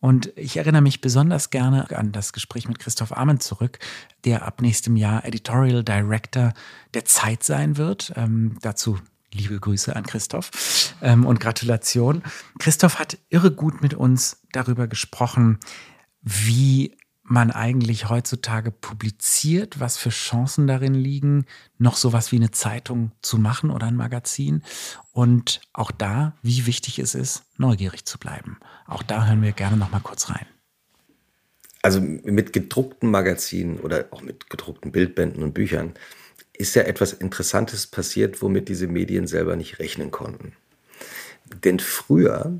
[0.00, 3.78] Und ich erinnere mich besonders gerne an das Gespräch mit Christoph Amen zurück,
[4.24, 6.54] der ab nächstem Jahr Editorial Director
[6.94, 8.12] der Zeit sein wird.
[8.16, 8.98] Ähm, dazu
[9.32, 12.22] liebe Grüße an Christoph ähm, und Gratulation.
[12.58, 15.58] Christoph hat irre gut mit uns darüber gesprochen,
[16.22, 16.96] wie
[17.30, 21.46] man eigentlich heutzutage publiziert, was für Chancen darin liegen,
[21.78, 24.62] noch sowas wie eine Zeitung zu machen oder ein Magazin.
[25.12, 28.58] Und auch da, wie wichtig es ist, neugierig zu bleiben.
[28.86, 30.46] Auch da hören wir gerne noch mal kurz rein.
[31.82, 35.94] Also mit gedruckten Magazinen oder auch mit gedruckten Bildbänden und Büchern
[36.52, 40.52] ist ja etwas Interessantes passiert, womit diese Medien selber nicht rechnen konnten.
[41.64, 42.58] Denn früher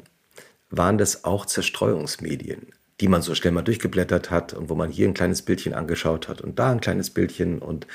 [0.70, 2.68] waren das auch Zerstreuungsmedien
[3.00, 6.28] die man so schnell mal durchgeblättert hat und wo man hier ein kleines Bildchen angeschaut
[6.28, 7.86] hat und da ein kleines Bildchen und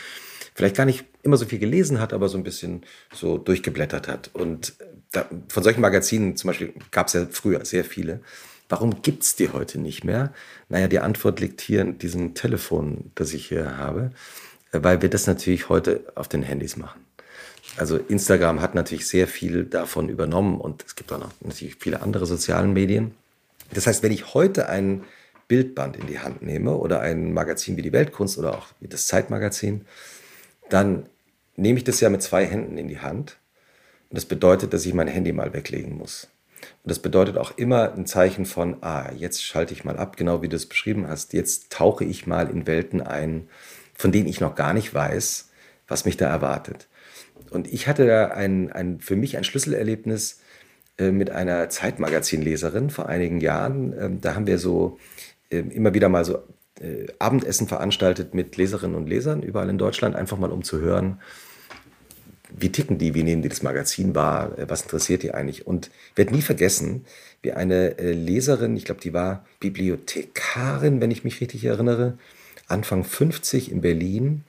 [0.56, 4.32] vielleicht gar nicht immer so viel gelesen hat, aber so ein bisschen so durchgeblättert hat.
[4.34, 4.74] Und
[5.12, 8.22] da, von solchen Magazinen zum Beispiel gab es ja früher sehr viele.
[8.68, 10.34] Warum gibt es die heute nicht mehr?
[10.70, 14.12] Naja, die Antwort liegt hier in diesem Telefon, das ich hier habe,
[14.72, 17.06] weil wir das natürlich heute auf den Handys machen.
[17.78, 22.02] Also Instagram hat natürlich sehr viel davon übernommen und es gibt auch noch natürlich viele
[22.02, 23.14] andere sozialen Medien.
[23.74, 25.04] Das heißt, wenn ich heute ein
[25.48, 29.08] Bildband in die Hand nehme oder ein Magazin wie die Weltkunst oder auch wie das
[29.08, 29.86] Zeitmagazin,
[30.70, 31.08] dann
[31.56, 33.38] nehme ich das ja mit zwei Händen in die Hand.
[34.10, 36.28] Und das bedeutet, dass ich mein Handy mal weglegen muss.
[36.84, 40.42] Und das bedeutet auch immer ein Zeichen von, ah, jetzt schalte ich mal ab, genau
[40.42, 41.34] wie du es beschrieben hast.
[41.34, 43.48] Jetzt tauche ich mal in Welten ein,
[43.94, 45.50] von denen ich noch gar nicht weiß,
[45.88, 46.88] was mich da erwartet.
[47.52, 50.42] Und ich hatte da ein, ein, für mich ein Schlüsselerlebnis,
[51.00, 53.94] mit einer Zeitmagazinleserin vor einigen Jahren.
[54.00, 54.98] Ähm, da haben wir so
[55.50, 56.40] äh, immer wieder mal so
[56.80, 61.20] äh, Abendessen veranstaltet mit Leserinnen und Lesern überall in Deutschland, einfach mal um zu hören,
[62.58, 65.68] wie ticken die, wie nehmen die das Magazin wahr, was interessiert die eigentlich.
[65.68, 67.06] Und ich werde nie vergessen,
[67.42, 72.18] wie eine Leserin, ich glaube, die war Bibliothekarin, wenn ich mich richtig erinnere,
[72.68, 74.44] Anfang 50 in Berlin,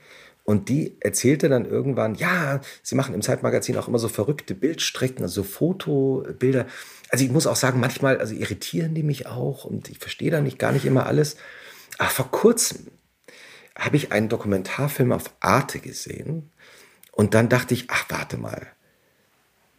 [0.47, 5.25] und die erzählte dann irgendwann, ja, sie machen im Zeitmagazin auch immer so verrückte Bildstrecken,
[5.25, 6.67] also Fotobilder.
[7.11, 10.41] Also ich muss auch sagen, manchmal also irritieren die mich auch und ich verstehe da
[10.41, 11.37] nicht gar nicht immer alles.
[11.99, 12.87] Aber vor kurzem
[13.77, 16.53] habe ich einen Dokumentarfilm auf Arte gesehen
[17.11, 18.69] und dann dachte ich, ach warte mal,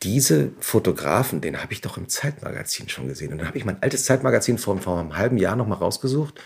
[0.04, 3.32] diese Fotografen, den habe ich doch im Zeitmagazin schon gesehen.
[3.32, 6.42] Und dann habe ich mein altes Zeitmagazin vor, vor einem halben Jahr nochmal rausgesucht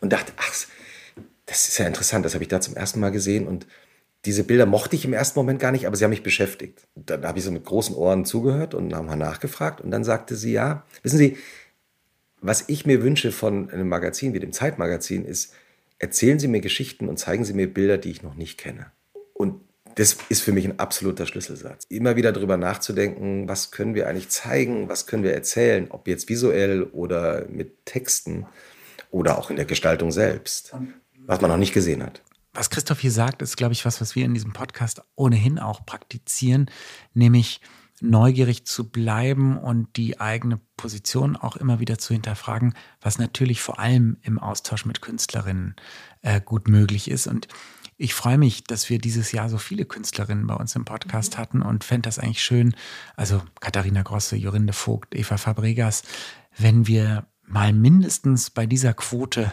[0.00, 0.54] und dachte, ach,
[1.46, 3.66] das ist ja interessant, das habe ich da zum ersten Mal gesehen und
[4.24, 6.80] diese Bilder mochte ich im ersten Moment gar nicht, aber sie haben mich beschäftigt.
[6.96, 10.34] Dann habe ich so mit großen Ohren zugehört und haben mal nachgefragt und dann sagte
[10.34, 11.36] sie, ja, wissen Sie,
[12.40, 15.54] was ich mir wünsche von einem Magazin wie dem Zeitmagazin ist,
[15.98, 18.90] erzählen Sie mir Geschichten und zeigen Sie mir Bilder, die ich noch nicht kenne.
[19.32, 19.60] Und
[19.94, 21.86] das ist für mich ein absoluter Schlüsselsatz.
[21.88, 26.28] Immer wieder darüber nachzudenken, was können wir eigentlich zeigen, was können wir erzählen, ob jetzt
[26.28, 28.46] visuell oder mit Texten
[29.10, 30.74] oder auch in der Gestaltung selbst
[31.26, 32.22] was man noch nicht gesehen hat.
[32.54, 35.84] Was Christoph hier sagt, ist, glaube ich, was, was wir in diesem Podcast ohnehin auch
[35.84, 36.70] praktizieren,
[37.12, 37.60] nämlich
[38.00, 43.78] neugierig zu bleiben und die eigene Position auch immer wieder zu hinterfragen, was natürlich vor
[43.78, 45.76] allem im Austausch mit Künstlerinnen
[46.22, 47.26] äh, gut möglich ist.
[47.26, 47.48] Und
[47.98, 51.38] ich freue mich, dass wir dieses Jahr so viele Künstlerinnen bei uns im Podcast mhm.
[51.38, 52.74] hatten und fände das eigentlich schön,
[53.16, 56.02] also Katharina Grosse, Jorinde Vogt, Eva Fabregas,
[56.58, 59.52] wenn wir mal mindestens bei dieser Quote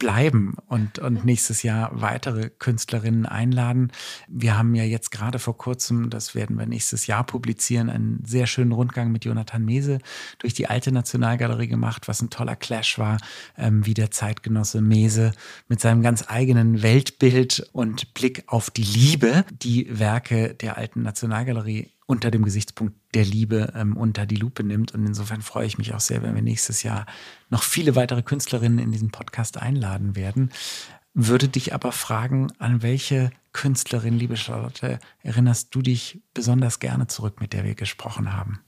[0.00, 3.92] bleiben und, und nächstes Jahr weitere Künstlerinnen einladen.
[4.26, 8.48] Wir haben ja jetzt gerade vor kurzem, das werden wir nächstes Jahr publizieren, einen sehr
[8.48, 9.98] schönen Rundgang mit Jonathan Mese
[10.38, 13.18] durch die alte Nationalgalerie gemacht, was ein toller Clash war,
[13.58, 15.32] ähm, wie der Zeitgenosse Mese
[15.68, 21.90] mit seinem ganz eigenen Weltbild und Blick auf die Liebe die Werke der alten Nationalgalerie
[22.10, 24.92] unter dem Gesichtspunkt der Liebe ähm, unter die Lupe nimmt.
[24.92, 27.06] Und insofern freue ich mich auch sehr, wenn wir nächstes Jahr
[27.50, 30.50] noch viele weitere Künstlerinnen in diesen Podcast einladen werden.
[31.14, 37.40] Würde dich aber fragen, an welche Künstlerin, liebe Charlotte, erinnerst du dich besonders gerne zurück,
[37.40, 38.58] mit der wir gesprochen haben?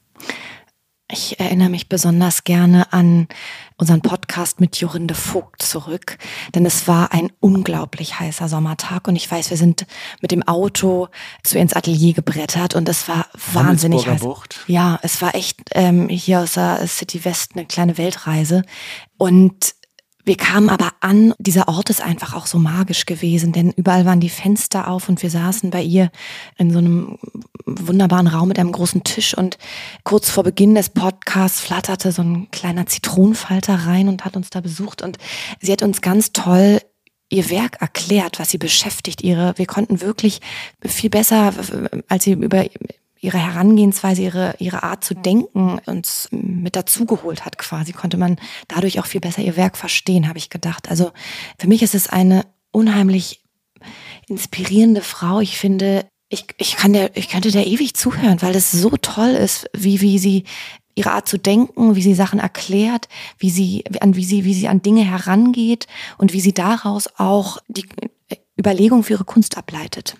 [1.13, 3.29] Ich erinnere mich besonders gerne an
[3.77, 6.17] unseren Podcast mit Jorinde Vogt zurück,
[6.55, 9.87] denn es war ein unglaublich heißer Sommertag und ich weiß, wir sind
[10.23, 11.09] mit dem Auto
[11.45, 14.23] zu ins Atelier gebrettert und es war wahnsinnig heiß.
[14.23, 14.61] Bucht.
[14.69, 18.63] Ja, es war echt ähm, hier aus der City West eine kleine Weltreise
[19.19, 19.75] und
[20.25, 24.21] wir kamen aber an, dieser Ort ist einfach auch so magisch gewesen, denn überall waren
[24.21, 26.11] die Fenster auf und wir saßen bei ihr
[26.59, 27.19] in so einem
[27.67, 29.59] wunderbaren Raum mit einem großen Tisch und
[30.05, 34.61] kurz vor Beginn des Podcasts flatterte so ein kleiner Zitronenfalter rein und hat uns da
[34.61, 35.19] besucht und
[35.61, 36.81] sie hat uns ganz toll
[37.29, 39.23] ihr Werk erklärt, was sie beschäftigt.
[39.23, 40.41] Ihre, wir konnten wirklich
[40.85, 41.53] viel besser,
[42.09, 42.65] als sie über
[43.23, 48.99] ihre Herangehensweise, ihre, ihre Art zu denken uns mit dazugeholt hat quasi, konnte man dadurch
[48.99, 50.91] auch viel besser ihr Werk verstehen, habe ich gedacht.
[50.91, 51.13] Also
[51.59, 53.41] für mich ist es eine unheimlich
[54.27, 55.41] inspirierende Frau.
[55.41, 59.31] Ich finde, ich, ich, kann der, ich könnte der ewig zuhören, weil es so toll
[59.31, 60.45] ist, wie, wie sie
[60.97, 63.09] ihre Art zu denken, wie sie Sachen erklärt,
[63.39, 65.87] wie sie an wie sie wie sie an Dinge herangeht
[66.19, 67.87] und wie sie daraus auch die
[68.59, 70.17] Überlegung für ihre Kunst ableitet.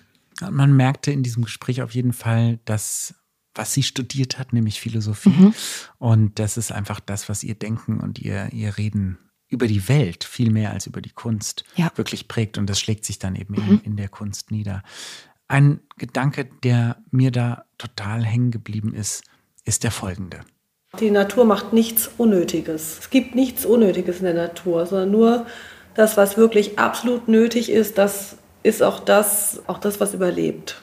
[0.51, 3.15] Man merkte in diesem Gespräch auf jeden Fall, dass
[3.55, 5.29] was sie studiert hat, nämlich Philosophie.
[5.29, 5.53] Mhm.
[5.99, 10.23] Und das ist einfach das, was ihr Denken und ihr, ihr Reden über die Welt
[10.23, 11.91] viel mehr als über die Kunst Ja.
[11.95, 12.57] wirklich prägt.
[12.57, 13.69] Und das schlägt sich dann eben Mhm.
[13.73, 14.81] in, in der Kunst nieder.
[15.47, 19.23] Ein Gedanke, der mir da total hängen geblieben ist,
[19.65, 20.39] ist der folgende.
[20.99, 22.97] Die Natur macht nichts Unnötiges.
[23.01, 25.45] Es gibt nichts Unnötiges in der Natur, sondern nur
[25.93, 30.81] das, was wirklich absolut nötig ist, das ist auch das, auch das, was überlebt.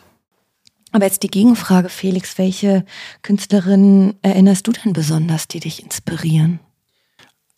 [0.93, 2.85] Aber jetzt die Gegenfrage, Felix, welche
[3.23, 6.61] Künstlerinnen erinnerst du denn besonders, die dich inspirieren?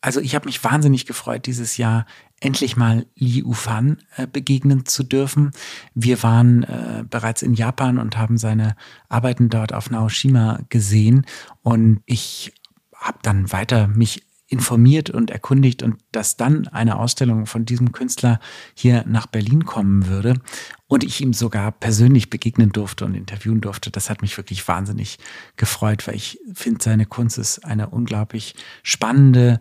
[0.03, 2.07] Also ich habe mich wahnsinnig gefreut, dieses Jahr
[2.41, 5.53] endlich mal Li Ufan äh, begegnen zu dürfen.
[5.95, 8.75] Wir waren äh, bereits in Japan und haben seine
[9.09, 11.25] Arbeiten dort auf Naoshima gesehen
[11.63, 12.53] und ich
[12.97, 18.39] habe dann weiter mich informiert und erkundigt und dass dann eine Ausstellung von diesem Künstler
[18.75, 20.35] hier nach Berlin kommen würde
[20.89, 25.19] und ich ihm sogar persönlich begegnen durfte und interviewen durfte, das hat mich wirklich wahnsinnig
[25.57, 29.59] gefreut, weil ich finde, seine Kunst ist eine unglaublich spannende,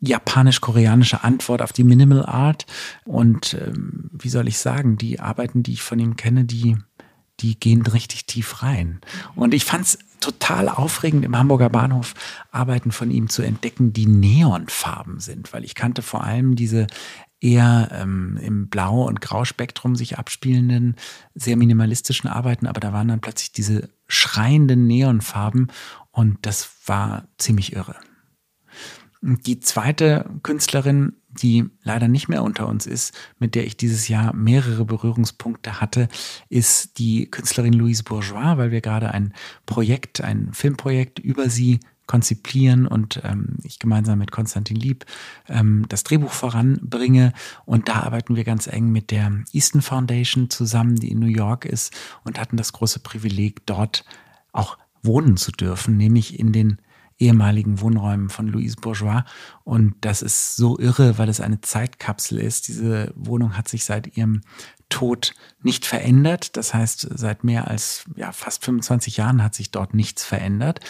[0.00, 2.66] japanisch-koreanische Antwort auf die Minimal Art.
[3.04, 6.76] Und ähm, wie soll ich sagen, die Arbeiten, die ich von ihm kenne, die,
[7.40, 9.00] die gehen richtig tief rein.
[9.34, 12.14] Und ich fand es total aufregend, im Hamburger Bahnhof
[12.50, 16.86] Arbeiten von ihm zu entdecken, die neonfarben sind, weil ich kannte vor allem diese
[17.40, 20.96] eher ähm, im Blau- und Grauspektrum sich abspielenden,
[21.34, 25.70] sehr minimalistischen Arbeiten, aber da waren dann plötzlich diese schreienden Neonfarben
[26.10, 27.96] und das war ziemlich irre.
[29.20, 34.34] Die zweite Künstlerin, die leider nicht mehr unter uns ist, mit der ich dieses Jahr
[34.34, 36.08] mehrere Berührungspunkte hatte,
[36.48, 39.32] ist die Künstlerin Louise Bourgeois, weil wir gerade ein
[39.66, 45.06] Projekt, ein Filmprojekt über sie konzipieren und ähm, ich gemeinsam mit Konstantin Lieb
[45.48, 47.32] ähm, das Drehbuch voranbringe.
[47.64, 51.64] Und da arbeiten wir ganz eng mit der Easton Foundation zusammen, die in New York
[51.64, 51.94] ist
[52.24, 54.04] und hatten das große Privileg, dort
[54.52, 56.78] auch wohnen zu dürfen, nämlich in den
[57.18, 59.22] ehemaligen Wohnräumen von Louise Bourgeois.
[59.62, 62.68] Und das ist so irre, weil es eine Zeitkapsel ist.
[62.68, 64.42] Diese Wohnung hat sich seit ihrem
[64.88, 66.56] Tod nicht verändert.
[66.56, 70.80] Das heißt, seit mehr als ja, fast 25 Jahren hat sich dort nichts verändert.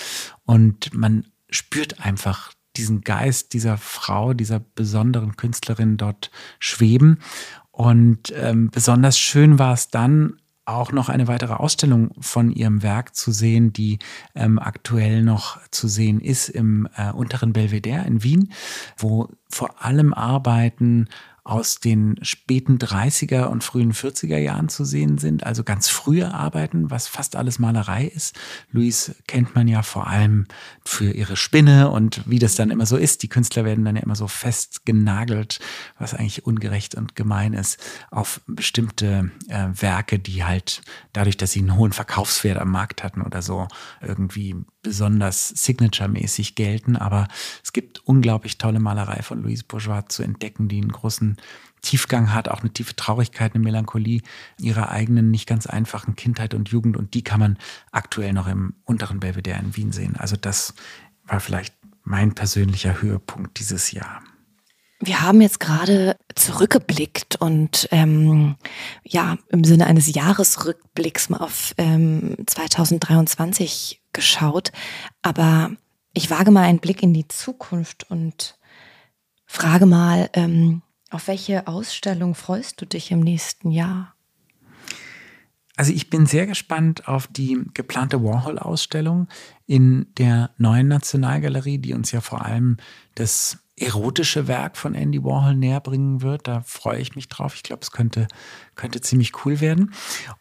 [0.44, 7.20] Und man spürt einfach diesen Geist dieser Frau, dieser besonderen Künstlerin dort schweben.
[7.70, 13.14] Und ähm, besonders schön war es dann, auch noch eine weitere Ausstellung von ihrem Werk
[13.14, 13.98] zu sehen, die
[14.35, 18.53] ähm, aktuell noch zu sehen ist im äh, unteren Belvedere in Wien,
[18.96, 21.09] wo vor allem Arbeiten
[21.44, 26.90] aus den späten 30er und frühen 40er Jahren zu sehen sind, also ganz frühe Arbeiten,
[26.90, 28.35] was fast alles Malerei ist.
[28.70, 30.46] Louise kennt man ja vor allem
[30.87, 33.22] für ihre Spinne und wie das dann immer so ist.
[33.22, 35.61] Die Künstler werden dann ja immer so festgenagelt,
[35.98, 37.78] was eigentlich ungerecht und gemein ist,
[38.11, 40.80] auf bestimmte äh, Werke, die halt
[41.12, 43.68] dadurch, dass sie einen hohen Verkaufswert am Markt hatten oder so,
[44.00, 46.94] irgendwie besonders signature-mäßig gelten.
[46.94, 47.26] Aber
[47.64, 51.38] es gibt unglaublich tolle Malerei von Louise Bourgeois zu entdecken, die einen großen
[51.82, 54.22] Tiefgang hat, auch eine tiefe Traurigkeit, eine Melancholie
[54.58, 56.96] ihrer eigenen nicht ganz einfachen Kindheit und Jugend.
[56.96, 57.58] Und die kann man
[57.90, 60.16] aktuell noch im unteren Belvedere in Wien sehen.
[60.16, 60.74] Also das
[61.24, 64.22] war vielleicht mein persönlicher Höhepunkt dieses Jahr.
[65.04, 68.56] Wir haben jetzt gerade zurückgeblickt und ähm,
[69.02, 74.72] ja im Sinne eines Jahresrückblicks mal auf ähm, 2023 geschaut.
[75.20, 75.72] Aber
[76.14, 78.58] ich wage mal einen Blick in die Zukunft und
[79.44, 84.14] frage mal, ähm, auf welche Ausstellung freust du dich im nächsten Jahr?
[85.76, 89.28] Also ich bin sehr gespannt auf die geplante Warhol-Ausstellung
[89.66, 92.77] in der neuen Nationalgalerie, die uns ja vor allem
[93.14, 96.46] das erotische Werk von Andy Warhol näher bringen wird.
[96.46, 97.57] Da freue ich mich drauf.
[97.57, 98.29] Ich glaube, es könnte,
[98.77, 99.92] könnte ziemlich cool werden.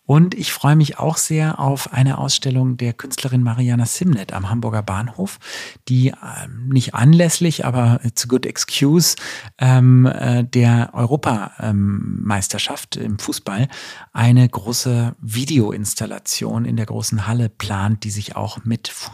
[0.06, 4.84] Und ich freue mich auch sehr auf eine Ausstellung der Künstlerin Mariana Simnet am Hamburger
[4.84, 5.40] Bahnhof,
[5.88, 9.16] die ähm, nicht anlässlich, aber a good excuse,
[9.58, 13.68] ähm, äh, der Europameisterschaft im Fußball
[14.12, 19.13] eine große Videoinstallation in der großen Halle plant, die sich auch mit Fußball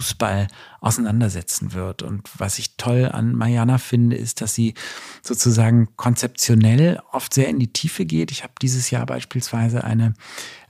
[0.81, 2.01] auseinandersetzen wird.
[2.01, 4.73] Und was ich toll an Mariana finde, ist, dass sie
[5.21, 8.31] sozusagen konzeptionell oft sehr in die Tiefe geht.
[8.31, 10.13] Ich habe dieses Jahr beispielsweise eine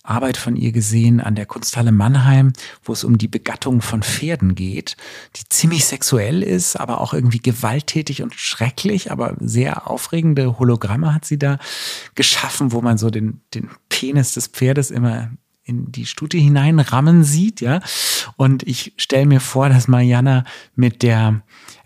[0.04, 4.56] Arbeit von ihr gesehen an der Kunsthalle Mannheim, wo es um die Begattung von Pferden
[4.56, 4.98] geht,
[5.36, 11.26] die ziemlich sexuell ist, aber auch irgendwie gewalttätig und schrecklich, aber sehr aufregende Hologramme hat
[11.26, 11.60] sie da
[12.16, 15.30] geschaffen, wo man so den, den Penis des Pferdes immer
[15.70, 17.80] in die Stute hineinrammen sieht, ja.
[18.36, 20.44] Und ich stelle mir vor, dass Mariana
[20.76, 21.42] mit der,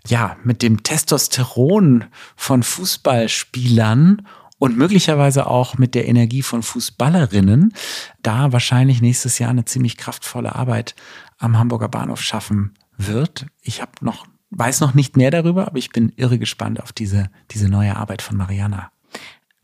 [0.06, 4.26] ja, mit dem Testosteron von Fußballspielern
[4.58, 7.74] und möglicherweise auch mit der Energie von Fußballerinnen
[8.22, 10.94] da wahrscheinlich nächstes Jahr eine ziemlich kraftvolle Arbeit
[11.38, 13.46] am Hamburger Bahnhof schaffen wird.
[13.60, 14.26] Ich habe noch
[14.56, 18.22] weiß noch nicht mehr darüber, aber ich bin irre gespannt auf diese diese neue Arbeit
[18.22, 18.92] von Mariana.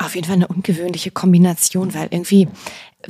[0.02, 2.48] Auf jeden Fall eine ungewöhnliche Kombination, weil irgendwie,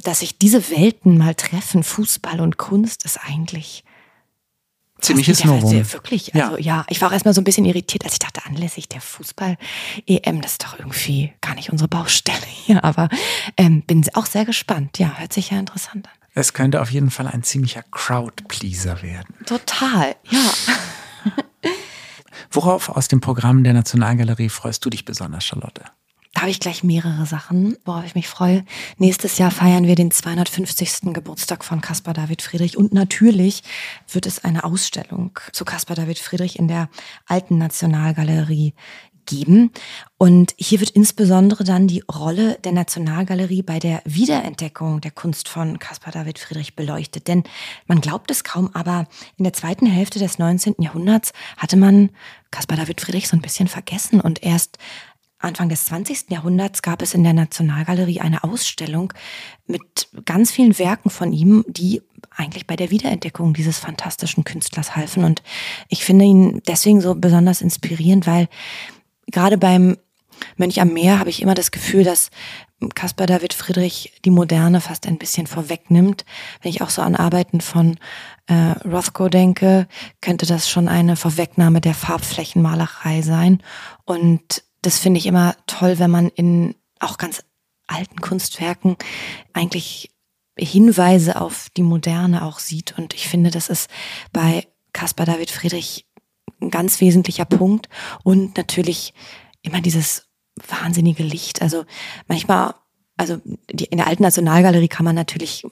[0.02, 3.84] dass sich diese Welten mal treffen, Fußball und Kunst, ist eigentlich
[5.00, 5.92] ziemliches Novum.
[5.92, 6.76] Wirklich, also ja.
[6.76, 10.40] ja, ich war auch erstmal so ein bisschen irritiert, als ich dachte, anlässlich der Fußball-EM,
[10.40, 13.08] das ist doch irgendwie gar nicht unsere Baustelle hier, aber
[13.56, 14.98] ähm, bin auch sehr gespannt.
[14.98, 16.14] Ja, hört sich ja interessant an.
[16.32, 19.34] Es könnte auf jeden Fall ein ziemlicher Crowd-Pleaser werden.
[19.46, 20.52] Total, ja.
[22.52, 25.84] Worauf aus dem Programm der Nationalgalerie freust du dich besonders, Charlotte?
[26.32, 28.64] Da habe ich gleich mehrere Sachen, worauf ich mich freue.
[28.98, 31.12] Nächstes Jahr feiern wir den 250.
[31.12, 33.62] Geburtstag von Caspar David Friedrich und natürlich
[34.10, 36.88] wird es eine Ausstellung zu Caspar David Friedrich in der
[37.26, 38.74] alten Nationalgalerie
[39.26, 39.70] geben.
[40.18, 45.78] Und hier wird insbesondere dann die Rolle der Nationalgalerie bei der Wiederentdeckung der Kunst von
[45.78, 47.28] Caspar David Friedrich beleuchtet.
[47.28, 47.44] Denn
[47.86, 49.06] man glaubt es kaum, aber
[49.36, 50.76] in der zweiten Hälfte des 19.
[50.78, 52.10] Jahrhunderts hatte man
[52.50, 54.78] Caspar David Friedrich so ein bisschen vergessen und erst
[55.40, 56.30] Anfang des 20.
[56.30, 59.12] Jahrhunderts gab es in der Nationalgalerie eine Ausstellung
[59.66, 65.24] mit ganz vielen Werken von ihm, die eigentlich bei der Wiederentdeckung dieses fantastischen Künstlers halfen.
[65.24, 65.42] Und
[65.88, 68.48] ich finde ihn deswegen so besonders inspirierend, weil
[69.30, 69.96] gerade beim
[70.56, 72.30] Mönch am Meer habe ich immer das Gefühl, dass
[72.94, 76.24] Caspar David Friedrich die Moderne fast ein bisschen vorwegnimmt.
[76.62, 77.98] Wenn ich auch so an Arbeiten von
[78.46, 79.86] äh, Rothko denke,
[80.20, 83.62] könnte das schon eine Vorwegnahme der Farbflächenmalerei sein.
[84.04, 87.42] Und das finde ich immer toll, wenn man in auch ganz
[87.86, 88.96] alten Kunstwerken
[89.52, 90.10] eigentlich
[90.58, 92.96] Hinweise auf die Moderne auch sieht.
[92.98, 93.90] Und ich finde, das ist
[94.32, 96.06] bei Caspar David Friedrich
[96.60, 97.88] ein ganz wesentlicher Punkt.
[98.22, 99.14] Und natürlich
[99.62, 100.26] immer dieses
[100.68, 101.62] wahnsinnige Licht.
[101.62, 101.84] Also
[102.28, 102.74] manchmal,
[103.16, 105.64] also in der alten Nationalgalerie kann man natürlich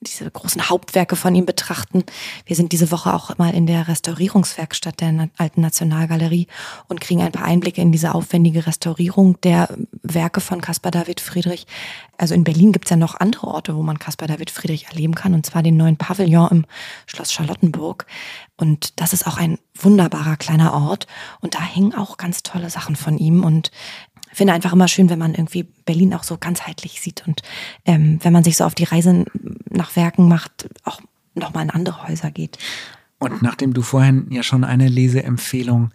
[0.00, 2.04] diese großen Hauptwerke von ihm betrachten.
[2.46, 6.46] Wir sind diese Woche auch mal in der Restaurierungswerkstatt der Alten Nationalgalerie
[6.88, 9.68] und kriegen ein paar Einblicke in diese aufwendige Restaurierung der
[10.02, 11.66] Werke von Caspar David Friedrich.
[12.16, 15.14] Also in Berlin gibt es ja noch andere Orte, wo man Caspar David Friedrich erleben
[15.14, 16.64] kann, und zwar den neuen Pavillon im
[17.06, 18.06] Schloss Charlottenburg.
[18.56, 21.06] Und das ist auch ein wunderbarer kleiner Ort.
[21.40, 23.44] Und da hängen auch ganz tolle Sachen von ihm.
[23.44, 23.70] Und
[24.38, 27.42] finde einfach immer schön, wenn man irgendwie Berlin auch so ganzheitlich sieht und
[27.84, 29.26] ähm, wenn man sich so auf die Reise
[29.68, 31.00] nach Werken macht, auch
[31.34, 32.58] nochmal in andere Häuser geht.
[33.18, 35.90] Und nachdem du vorhin ja schon eine Leseempfehlung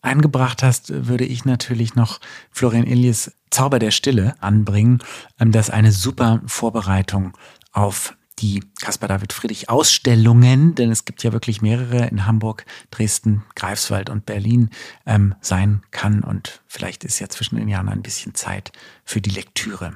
[0.00, 2.20] eingebracht hast, würde ich natürlich noch
[2.50, 5.00] Florian Illies Zauber der Stille anbringen.
[5.40, 7.36] Ähm, das ist eine super Vorbereitung
[7.72, 13.44] auf die Caspar David Friedrich Ausstellungen, denn es gibt ja wirklich mehrere in Hamburg, Dresden,
[13.54, 14.70] Greifswald und Berlin,
[15.06, 16.22] ähm, sein kann.
[16.22, 18.72] Und vielleicht ist ja zwischen den Jahren ein bisschen Zeit
[19.04, 19.92] für die Lektüre.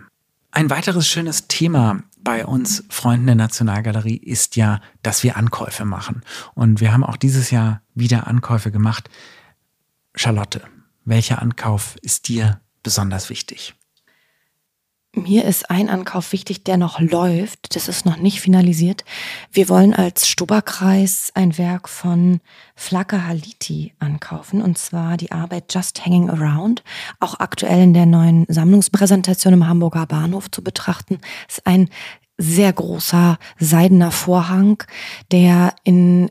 [0.51, 6.22] Ein weiteres schönes Thema bei uns Freunden der Nationalgalerie ist ja, dass wir Ankäufe machen.
[6.55, 9.09] Und wir haben auch dieses Jahr wieder Ankäufe gemacht.
[10.14, 10.62] Charlotte,
[11.05, 13.74] welcher Ankauf ist dir besonders wichtig?
[15.14, 17.76] Mir ist ein Ankauf wichtig, der noch läuft.
[17.76, 19.04] Das ist noch nicht finalisiert.
[19.52, 22.40] Wir wollen als Stuberkreis ein Werk von
[22.74, 26.82] Flaka Haliti ankaufen, und zwar die Arbeit Just Hanging Around,
[27.20, 31.20] auch aktuell in der neuen Sammlungspräsentation im Hamburger Bahnhof zu betrachten.
[31.46, 31.90] Ist ein
[32.38, 34.82] sehr großer seidener Vorhang,
[35.30, 36.30] der in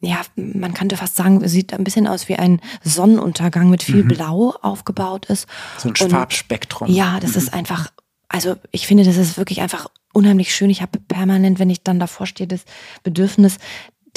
[0.00, 4.08] ja, man könnte fast sagen, sieht ein bisschen aus wie ein Sonnenuntergang mit viel mhm.
[4.08, 5.48] Blau aufgebaut ist.
[5.78, 6.90] So ein Farbspektrum.
[6.90, 7.38] Ja, das mhm.
[7.38, 7.90] ist einfach
[8.28, 10.70] also ich finde, das ist wirklich einfach unheimlich schön.
[10.70, 12.64] Ich habe permanent, wenn ich dann davor stehe, das
[13.02, 13.58] Bedürfnis,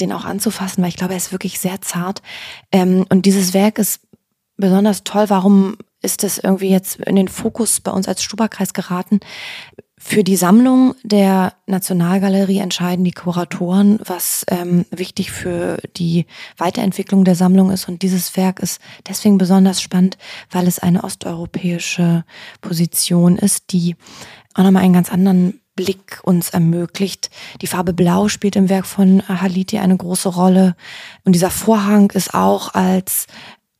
[0.00, 2.22] den auch anzufassen, weil ich glaube, er ist wirklich sehr zart.
[2.72, 4.00] Ähm, und dieses Werk ist
[4.56, 5.26] besonders toll.
[5.28, 9.20] Warum ist es irgendwie jetzt in den Fokus bei uns als Stuberkreis geraten?
[10.02, 16.24] Für die Sammlung der Nationalgalerie entscheiden die Kuratoren, was ähm, wichtig für die
[16.56, 17.86] Weiterentwicklung der Sammlung ist.
[17.86, 20.16] Und dieses Werk ist deswegen besonders spannend,
[20.50, 22.24] weil es eine osteuropäische
[22.62, 23.94] Position ist, die
[24.54, 27.30] auch nochmal einen ganz anderen Blick uns ermöglicht.
[27.60, 30.76] Die Farbe Blau spielt im Werk von Haliti eine große Rolle.
[31.24, 33.26] Und dieser Vorhang ist auch als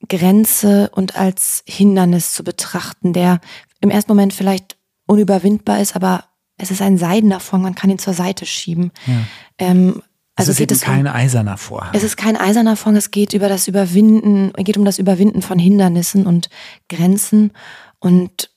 [0.09, 3.41] Grenze und als Hindernis zu betrachten, der
[3.81, 4.77] im ersten Moment vielleicht
[5.07, 6.25] unüberwindbar ist, aber
[6.57, 8.93] es ist ein seidener Vorhang, man kann ihn zur Seite schieben.
[9.07, 9.15] Ja.
[9.59, 10.03] Ähm,
[10.37, 11.91] also es ist eben kein um, eiserner Vorhang.
[11.93, 15.59] Es ist kein eiserner Vorhang, es geht über das Überwinden, geht um das Überwinden von
[15.59, 16.49] Hindernissen und
[16.89, 17.53] Grenzen.
[17.99, 18.51] Und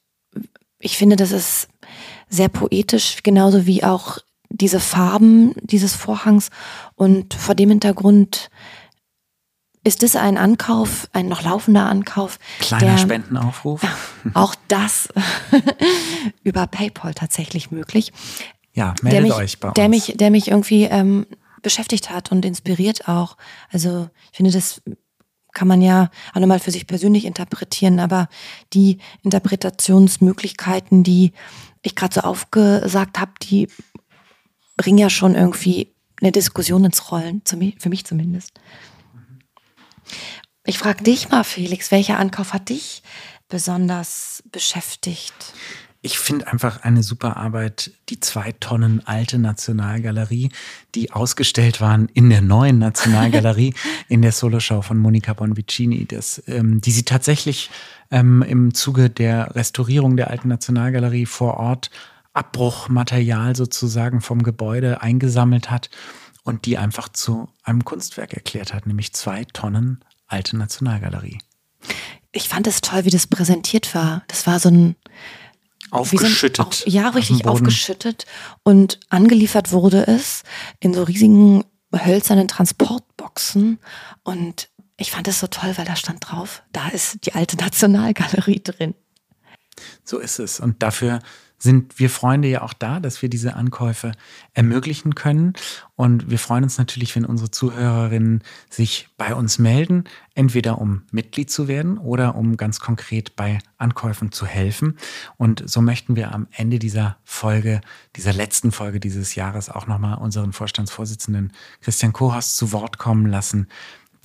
[0.79, 1.67] ich finde, das ist
[2.29, 4.19] sehr poetisch, genauso wie auch
[4.49, 6.49] diese Farben dieses Vorhangs
[6.95, 8.49] und vor dem Hintergrund
[9.83, 12.39] ist es ein Ankauf, ein noch laufender Ankauf?
[12.59, 13.81] Kleiner der, Spendenaufruf.
[14.33, 15.09] Auch das
[16.43, 18.13] über PayPal tatsächlich möglich.
[18.73, 19.75] Ja, meldet mich, euch bei uns.
[19.75, 21.27] Der mich, der mich irgendwie ähm,
[21.61, 23.37] beschäftigt hat und inspiriert auch.
[23.71, 24.81] Also ich finde, das
[25.53, 28.27] kann man ja auch nochmal für sich persönlich interpretieren, aber
[28.73, 31.31] die Interpretationsmöglichkeiten, die
[31.83, 33.67] ich gerade so aufgesagt habe, die
[34.77, 38.59] bringen ja schon irgendwie eine Diskussion ins Rollen, für mich zumindest.
[40.65, 43.03] Ich frage dich mal, Felix, welcher Ankauf hat dich
[43.49, 45.33] besonders beschäftigt?
[46.05, 50.49] Ich finde einfach eine super Arbeit, die zwei Tonnen alte Nationalgalerie,
[50.95, 53.73] die ausgestellt waren in der neuen Nationalgalerie,
[54.09, 57.69] in der Soloshow von Monica Bonvicini, das, ähm, die sie tatsächlich
[58.11, 61.89] ähm, im Zuge der Restaurierung der alten Nationalgalerie vor Ort
[62.33, 65.89] Abbruchmaterial sozusagen vom Gebäude eingesammelt hat
[66.43, 71.39] und die einfach zu einem Kunstwerk erklärt hat, nämlich zwei Tonnen alte Nationalgalerie.
[72.31, 74.23] Ich fand es toll, wie das präsentiert war.
[74.27, 74.95] Das war so ein
[75.91, 76.73] aufgeschüttet.
[76.73, 78.25] So ein, ja, richtig aufgeschüttet
[78.63, 80.43] und angeliefert wurde es
[80.79, 81.63] in so riesigen
[81.93, 83.79] hölzernen Transportboxen
[84.23, 88.61] und ich fand es so toll, weil da stand drauf, da ist die alte Nationalgalerie
[88.63, 88.95] drin.
[90.03, 90.59] So ist es.
[90.59, 91.19] Und dafür
[91.63, 94.11] sind wir Freunde ja auch da, dass wir diese Ankäufe
[94.53, 95.53] ermöglichen können.
[95.95, 100.03] Und wir freuen uns natürlich, wenn unsere Zuhörerinnen sich bei uns melden,
[100.35, 104.97] entweder um Mitglied zu werden oder um ganz konkret bei Ankäufen zu helfen.
[105.37, 107.79] Und so möchten wir am Ende dieser Folge,
[108.17, 113.69] dieser letzten Folge dieses Jahres auch nochmal unseren Vorstandsvorsitzenden Christian Kohorst zu Wort kommen lassen,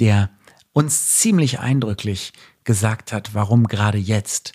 [0.01, 0.31] der
[0.73, 2.33] uns ziemlich eindrücklich
[2.65, 4.55] gesagt hat, warum gerade jetzt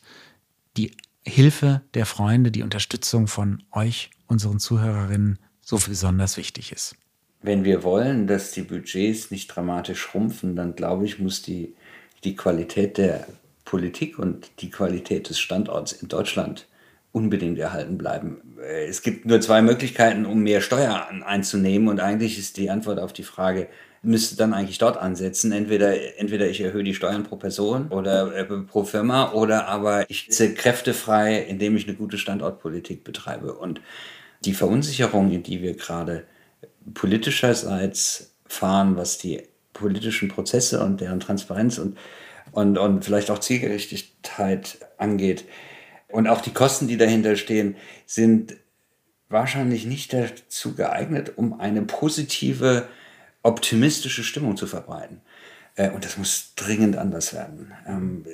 [0.76, 6.96] die Hilfe der Freunde, die Unterstützung von euch, unseren Zuhörerinnen, so besonders wichtig ist.
[7.42, 11.76] Wenn wir wollen, dass die Budgets nicht dramatisch schrumpfen, dann glaube ich, muss die,
[12.24, 13.28] die Qualität der
[13.66, 16.68] Politik und die Qualität des Standorts in Deutschland
[17.14, 18.41] unbedingt erhalten bleiben.
[18.88, 23.14] Es gibt nur zwei Möglichkeiten, um mehr Steuern einzunehmen und eigentlich ist die Antwort auf
[23.14, 23.70] die Frage,
[24.01, 25.51] müsste dann eigentlich dort ansetzen.
[25.51, 30.26] Entweder, entweder ich erhöhe die Steuern pro Person oder äh, pro Firma oder aber ich
[30.30, 33.53] setze Kräfte frei, indem ich eine gute Standortpolitik betreibe.
[33.53, 33.80] Und
[34.43, 36.24] die Verunsicherung, in die wir gerade
[36.95, 41.97] politischerseits fahren, was die politischen Prozesse und deren Transparenz und,
[42.51, 45.45] und, und vielleicht auch Zielgerichtigkeit angeht
[46.14, 48.55] und auch die Kosten, die dahinter stehen, sind
[49.30, 52.88] wahrscheinlich nicht dazu geeignet, um eine positive
[53.41, 55.22] optimistische Stimmung zu verbreiten.
[55.76, 57.74] Äh, und das muss dringend anders werden.
[57.88, 58.26] Ähm,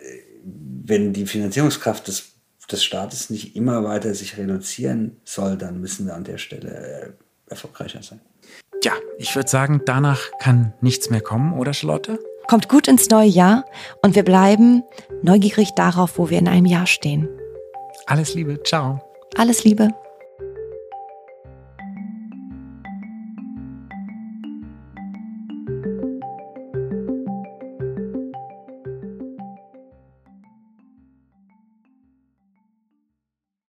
[0.44, 2.34] wenn die Finanzierungskraft des,
[2.70, 7.50] des Staates nicht immer weiter sich reduzieren soll, dann müssen wir an der Stelle äh,
[7.50, 8.20] erfolgreicher sein.
[8.84, 12.20] Ja, ich würde sagen, danach kann nichts mehr kommen, oder Charlotte?
[12.50, 13.64] Kommt gut ins neue Jahr
[14.02, 14.84] und wir bleiben
[15.22, 17.30] neugierig darauf, wo wir in einem Jahr stehen.
[18.10, 19.00] Alles Liebe, ciao.
[19.38, 19.94] Alles Liebe.